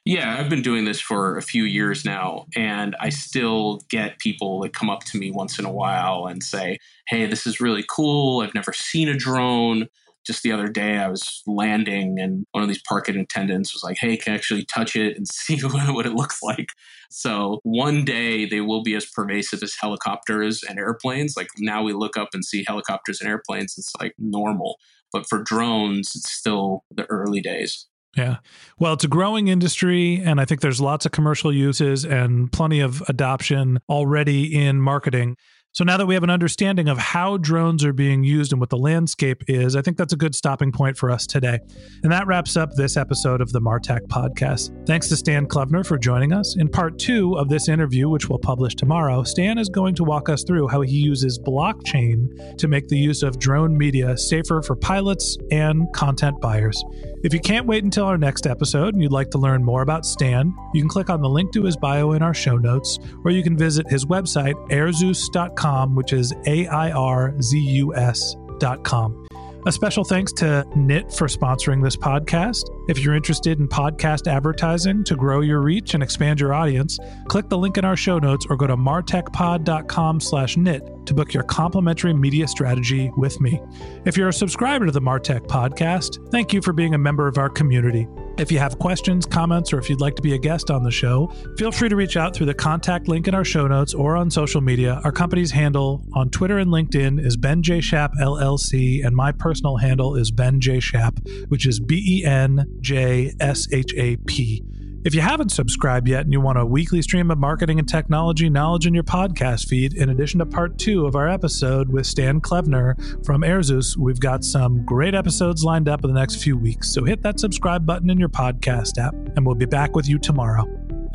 Yeah, 0.06 0.38
I've 0.39 0.49
been 0.49 0.62
doing 0.62 0.86
this 0.86 0.99
for 1.02 1.38
a 1.38 1.41
few 1.41 1.63
years 1.63 2.06
now, 2.06 2.45
and 2.56 2.95
I 2.99 3.10
still 3.10 3.82
get 3.89 4.17
people 4.19 4.62
that 4.62 4.73
come 4.73 4.89
up 4.89 5.04
to 5.06 5.17
me 5.17 5.30
once 5.30 5.60
in 5.60 5.65
a 5.65 5.71
while 5.71 6.25
and 6.25 6.41
say, 6.41 6.80
Hey, 7.08 7.25
this 7.25 7.45
is 7.45 7.60
really 7.60 7.86
cool. 7.89 8.41
I've 8.41 8.56
never 8.56 8.73
seen 8.73 9.10
a 9.10 9.13
drone 9.13 9.88
just 10.25 10.43
the 10.43 10.51
other 10.51 10.67
day 10.67 10.97
I 10.97 11.08
was 11.08 11.41
landing 11.47 12.19
and 12.19 12.45
one 12.51 12.63
of 12.63 12.69
these 12.69 12.82
parking 12.88 13.17
attendants 13.17 13.73
was 13.73 13.84
like, 13.84 13.97
Hey, 13.99 14.17
can 14.17 14.34
I 14.34 14.36
actually 14.36 14.65
touch 14.65 14.95
it 14.95 15.17
and 15.17 15.27
see 15.32 15.60
what, 15.62 15.93
what 15.93 16.05
it 16.05 16.13
looks 16.13 16.41
like? 16.43 16.67
So 17.10 17.60
one 17.63 18.05
day 18.05 18.45
they 18.45 18.62
will 18.62 18.84
be 18.84 18.95
as 18.95 19.05
pervasive 19.05 19.63
as 19.63 19.75
helicopters 19.79 20.63
and 20.63 20.77
airplanes. 20.77 21.36
Like 21.36 21.47
now 21.58 21.84
we 21.84 21.93
look 21.93 22.17
up 22.17 22.29
and 22.34 22.45
see 22.45 22.63
helicopters 22.67 23.21
and 23.21 23.29
airplanes. 23.29 23.75
It's 23.77 23.93
like 23.99 24.13
normal. 24.17 24.77
But 25.12 25.27
for 25.27 25.41
drones, 25.41 26.12
it's 26.15 26.32
still 26.32 26.84
the 26.91 27.05
early 27.05 27.41
days. 27.41 27.88
Yeah. 28.15 28.38
Well, 28.79 28.93
it's 28.93 29.03
a 29.03 29.08
growing 29.08 29.47
industry, 29.47 30.21
and 30.23 30.41
I 30.41 30.45
think 30.45 30.62
there's 30.62 30.82
lots 30.82 31.05
of 31.05 31.12
commercial 31.12 31.53
uses 31.53 32.05
and 32.05 32.51
plenty 32.51 32.79
of 32.79 33.03
adoption 33.08 33.79
already 33.88 34.55
in 34.55 34.82
marketing. 34.82 35.38
So 35.80 35.86
now 35.86 35.96
that 35.96 36.08
we 36.08 36.13
have 36.13 36.26
an 36.26 36.30
understanding 36.30 36.89
of 36.89 36.98
how 36.98 37.38
drones 37.38 37.86
are 37.86 37.94
being 37.94 38.22
used 38.22 38.52
and 38.52 38.60
what 38.60 38.70
the 38.70 38.78
landscape 38.78 39.46
is, 39.48 39.78
I 39.78 39.82
think 39.82 39.96
that's 39.96 40.12
a 40.12 40.18
good 40.18 40.36
stopping 40.36 40.74
point 40.74 40.98
for 40.98 41.10
us 41.10 41.26
today. 41.26 41.58
And 42.04 42.12
that 42.12 42.28
wraps 42.28 42.58
up 42.58 42.74
this 42.74 42.98
episode 42.98 43.39
of 43.39 43.54
the 43.54 43.62
Martech 43.62 44.02
podcast. 44.08 44.86
Thanks 44.86 45.08
to 45.08 45.15
Stan 45.15 45.48
Khlevner 45.48 45.86
for 45.86 45.98
joining 45.98 46.34
us. 46.34 46.58
In 46.58 46.68
part 46.68 47.00
two 47.00 47.38
of 47.38 47.48
this 47.48 47.70
interview, 47.70 48.10
which 48.10 48.28
we'll 48.28 48.39
publish 48.39 48.76
tomorrow, 48.76 49.24
Stan 49.24 49.58
is 49.58 49.70
going 49.70 49.96
to 49.96 50.04
walk 50.04 50.28
us 50.28 50.44
through 50.44 50.68
how 50.68 50.82
he 50.82 50.98
uses 50.98 51.39
blockchain 51.39 52.58
to 52.58 52.68
make 52.68 52.89
the 52.89 52.98
use 52.98 53.24
of 53.24 53.39
drone 53.39 53.78
media 53.78 54.18
safer 54.18 54.62
for 54.62 54.76
pilots 54.76 55.38
and 55.50 55.88
content 55.94 56.42
buyers. 56.42 56.84
If 57.21 57.34
you 57.34 57.39
can't 57.41 57.65
wait 57.65 57.84
until 57.84 58.05
our 58.05 58.17
next 58.17 58.47
episode 58.47 58.93
and 58.93 59.03
you'd 59.03 59.12
like 59.12 59.29
to 59.32 59.38
learn 59.38 59.63
more 59.63 59.82
about 59.82 60.05
Stan, 60.05 60.53
you 60.73 60.82
can 60.82 60.88
click 60.88 61.10
on 61.10 61.21
the 61.21 61.27
link 61.27 61.51
to 61.51 61.63
his 61.63 61.75
bio 61.75 62.13
in 62.13 62.21
our 62.21 62.34
show 62.34 62.55
notes, 62.55 62.97
or 63.25 63.32
you 63.32 63.43
can 63.43 63.58
visit 63.58 63.89
his 63.89 64.05
website, 64.05 64.53
airzus.com, 64.69 65.95
which 65.95 66.13
is 66.13 66.34
A 66.47 66.67
I 66.67 66.91
R 66.91 67.34
Z 67.41 67.60
U 67.60 67.93
S.com. 67.93 69.27
A 69.65 69.71
special 69.73 70.05
thanks 70.05 70.32
to 70.34 70.65
Knit 70.73 71.12
for 71.12 71.27
sponsoring 71.27 71.84
this 71.84 71.97
podcast. 71.97 72.63
If 72.88 72.99
you're 72.99 73.15
interested 73.15 73.60
in 73.60 73.67
podcast 73.67 74.32
advertising 74.32 75.03
to 75.03 75.17
grow 75.17 75.41
your 75.41 75.60
reach 75.60 75.93
and 75.93 76.01
expand 76.01 76.39
your 76.39 76.53
audience, 76.53 76.97
click 77.27 77.49
the 77.49 77.58
link 77.58 77.77
in 77.77 77.84
our 77.84 77.97
show 77.97 78.19
notes 78.19 78.45
or 78.49 78.55
go 78.55 78.67
to 78.67 78.77
martechpod.com 78.77 80.21
slash 80.21 80.55
knit 80.55 80.84
to 81.10 81.15
book 81.15 81.34
your 81.34 81.43
complimentary 81.43 82.13
media 82.13 82.48
strategy 82.48 83.12
with 83.17 83.41
me. 83.41 83.60
If 84.06 84.15
you're 84.15 84.30
a 84.30 84.34
subscriber 84.34 84.86
to 84.86 84.91
the 84.91 85.02
Martech 85.02 85.48
podcast, 85.48 86.30
thank 86.30 86.54
you 86.54 86.62
for 86.62 86.72
being 86.72 86.93
a 86.93 87.00
member 87.00 87.28
of 87.28 87.39
our 87.39 87.50
community. 87.50 88.08
If 88.38 88.52
you 88.52 88.60
have 88.60 88.78
questions, 88.78 89.26
comments, 89.26 89.74
or 89.74 89.80
if 89.80 89.89
you'd 89.89 90.02
like 90.02 90.15
to 90.17 90.22
be 90.22 90.36
a 90.36 90.38
guest 90.38 90.69
on 90.69 90.84
the 90.84 90.91
show, 90.91 91.34
feel 91.58 91.72
free 91.72 91.89
to 91.89 91.95
reach 91.95 92.15
out 92.15 92.36
through 92.36 92.45
the 92.45 92.54
contact 92.54 93.08
link 93.08 93.28
in 93.28 93.34
our 93.34 93.43
show 93.43 93.67
notes 93.67 93.95
or 93.95 94.15
on 94.15 94.30
social 94.30 94.62
media. 94.62 95.02
Our 95.04 95.12
company's 95.12 95.50
handle 95.50 96.06
on 96.13 96.30
Twitter 96.30 96.60
and 96.60 96.69
LinkedIn 96.69 97.26
is 97.26 97.36
Ben 97.36 97.63
J. 97.63 97.82
Shap 97.82 98.13
LLC, 98.22 99.04
and 99.04 99.15
my 99.15 99.32
personal 99.32 99.78
handle 99.78 100.15
is 100.15 100.30
Ben 100.30 100.62
J. 100.62 100.80
Shap, 100.80 101.19
which 101.48 101.65
is 101.65 101.80
B 101.80 102.22
E 102.22 102.24
N 102.24 102.65
J 102.82 103.34
S 103.39 103.67
H 103.74 103.95
A 103.98 104.15
P. 104.17 104.63
If 105.05 105.15
you 105.15 105.21
haven't 105.21 105.53
subscribed 105.53 106.09
yet 106.09 106.25
and 106.25 106.33
you 106.33 106.41
want 106.41 106.57
a 106.57 106.65
weekly 106.65 107.01
stream 107.01 107.31
of 107.31 107.38
marketing 107.38 107.79
and 107.79 107.88
technology 107.88 108.49
knowledge 108.49 108.85
in 108.85 108.93
your 108.93 109.03
podcast 109.03 109.69
feed, 109.69 109.93
in 109.93 110.09
addition 110.09 110.39
to 110.39 110.45
part 110.45 110.77
two 110.77 111.05
of 111.05 111.15
our 111.15 111.29
episode 111.29 111.89
with 111.89 112.05
Stan 112.05 112.41
Khlevner 112.41 113.25
from 113.25 113.41
Airzus, 113.41 113.95
we've 113.95 114.19
got 114.19 114.43
some 114.43 114.83
great 114.83 115.15
episodes 115.15 115.63
lined 115.63 115.88
up 115.88 116.03
in 116.03 116.13
the 116.13 116.19
next 116.19 116.43
few 116.43 116.57
weeks. 116.57 116.93
So 116.93 117.05
hit 117.05 117.21
that 117.21 117.39
subscribe 117.39 117.85
button 117.85 118.09
in 118.09 118.19
your 118.19 118.27
podcast 118.27 118.97
app, 118.97 119.15
and 119.38 119.45
we'll 119.45 119.55
be 119.55 119.65
back 119.65 119.95
with 119.95 120.09
you 120.09 120.19
tomorrow. 120.19 120.65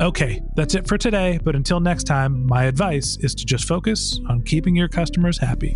Okay, 0.01 0.41
that's 0.55 0.73
it 0.73 0.87
for 0.87 0.97
today, 0.97 1.39
but 1.43 1.55
until 1.55 1.79
next 1.79 2.05
time, 2.05 2.43
my 2.47 2.63
advice 2.63 3.17
is 3.21 3.35
to 3.35 3.45
just 3.45 3.67
focus 3.67 4.19
on 4.27 4.41
keeping 4.41 4.75
your 4.75 4.87
customers 4.87 5.37
happy. 5.37 5.75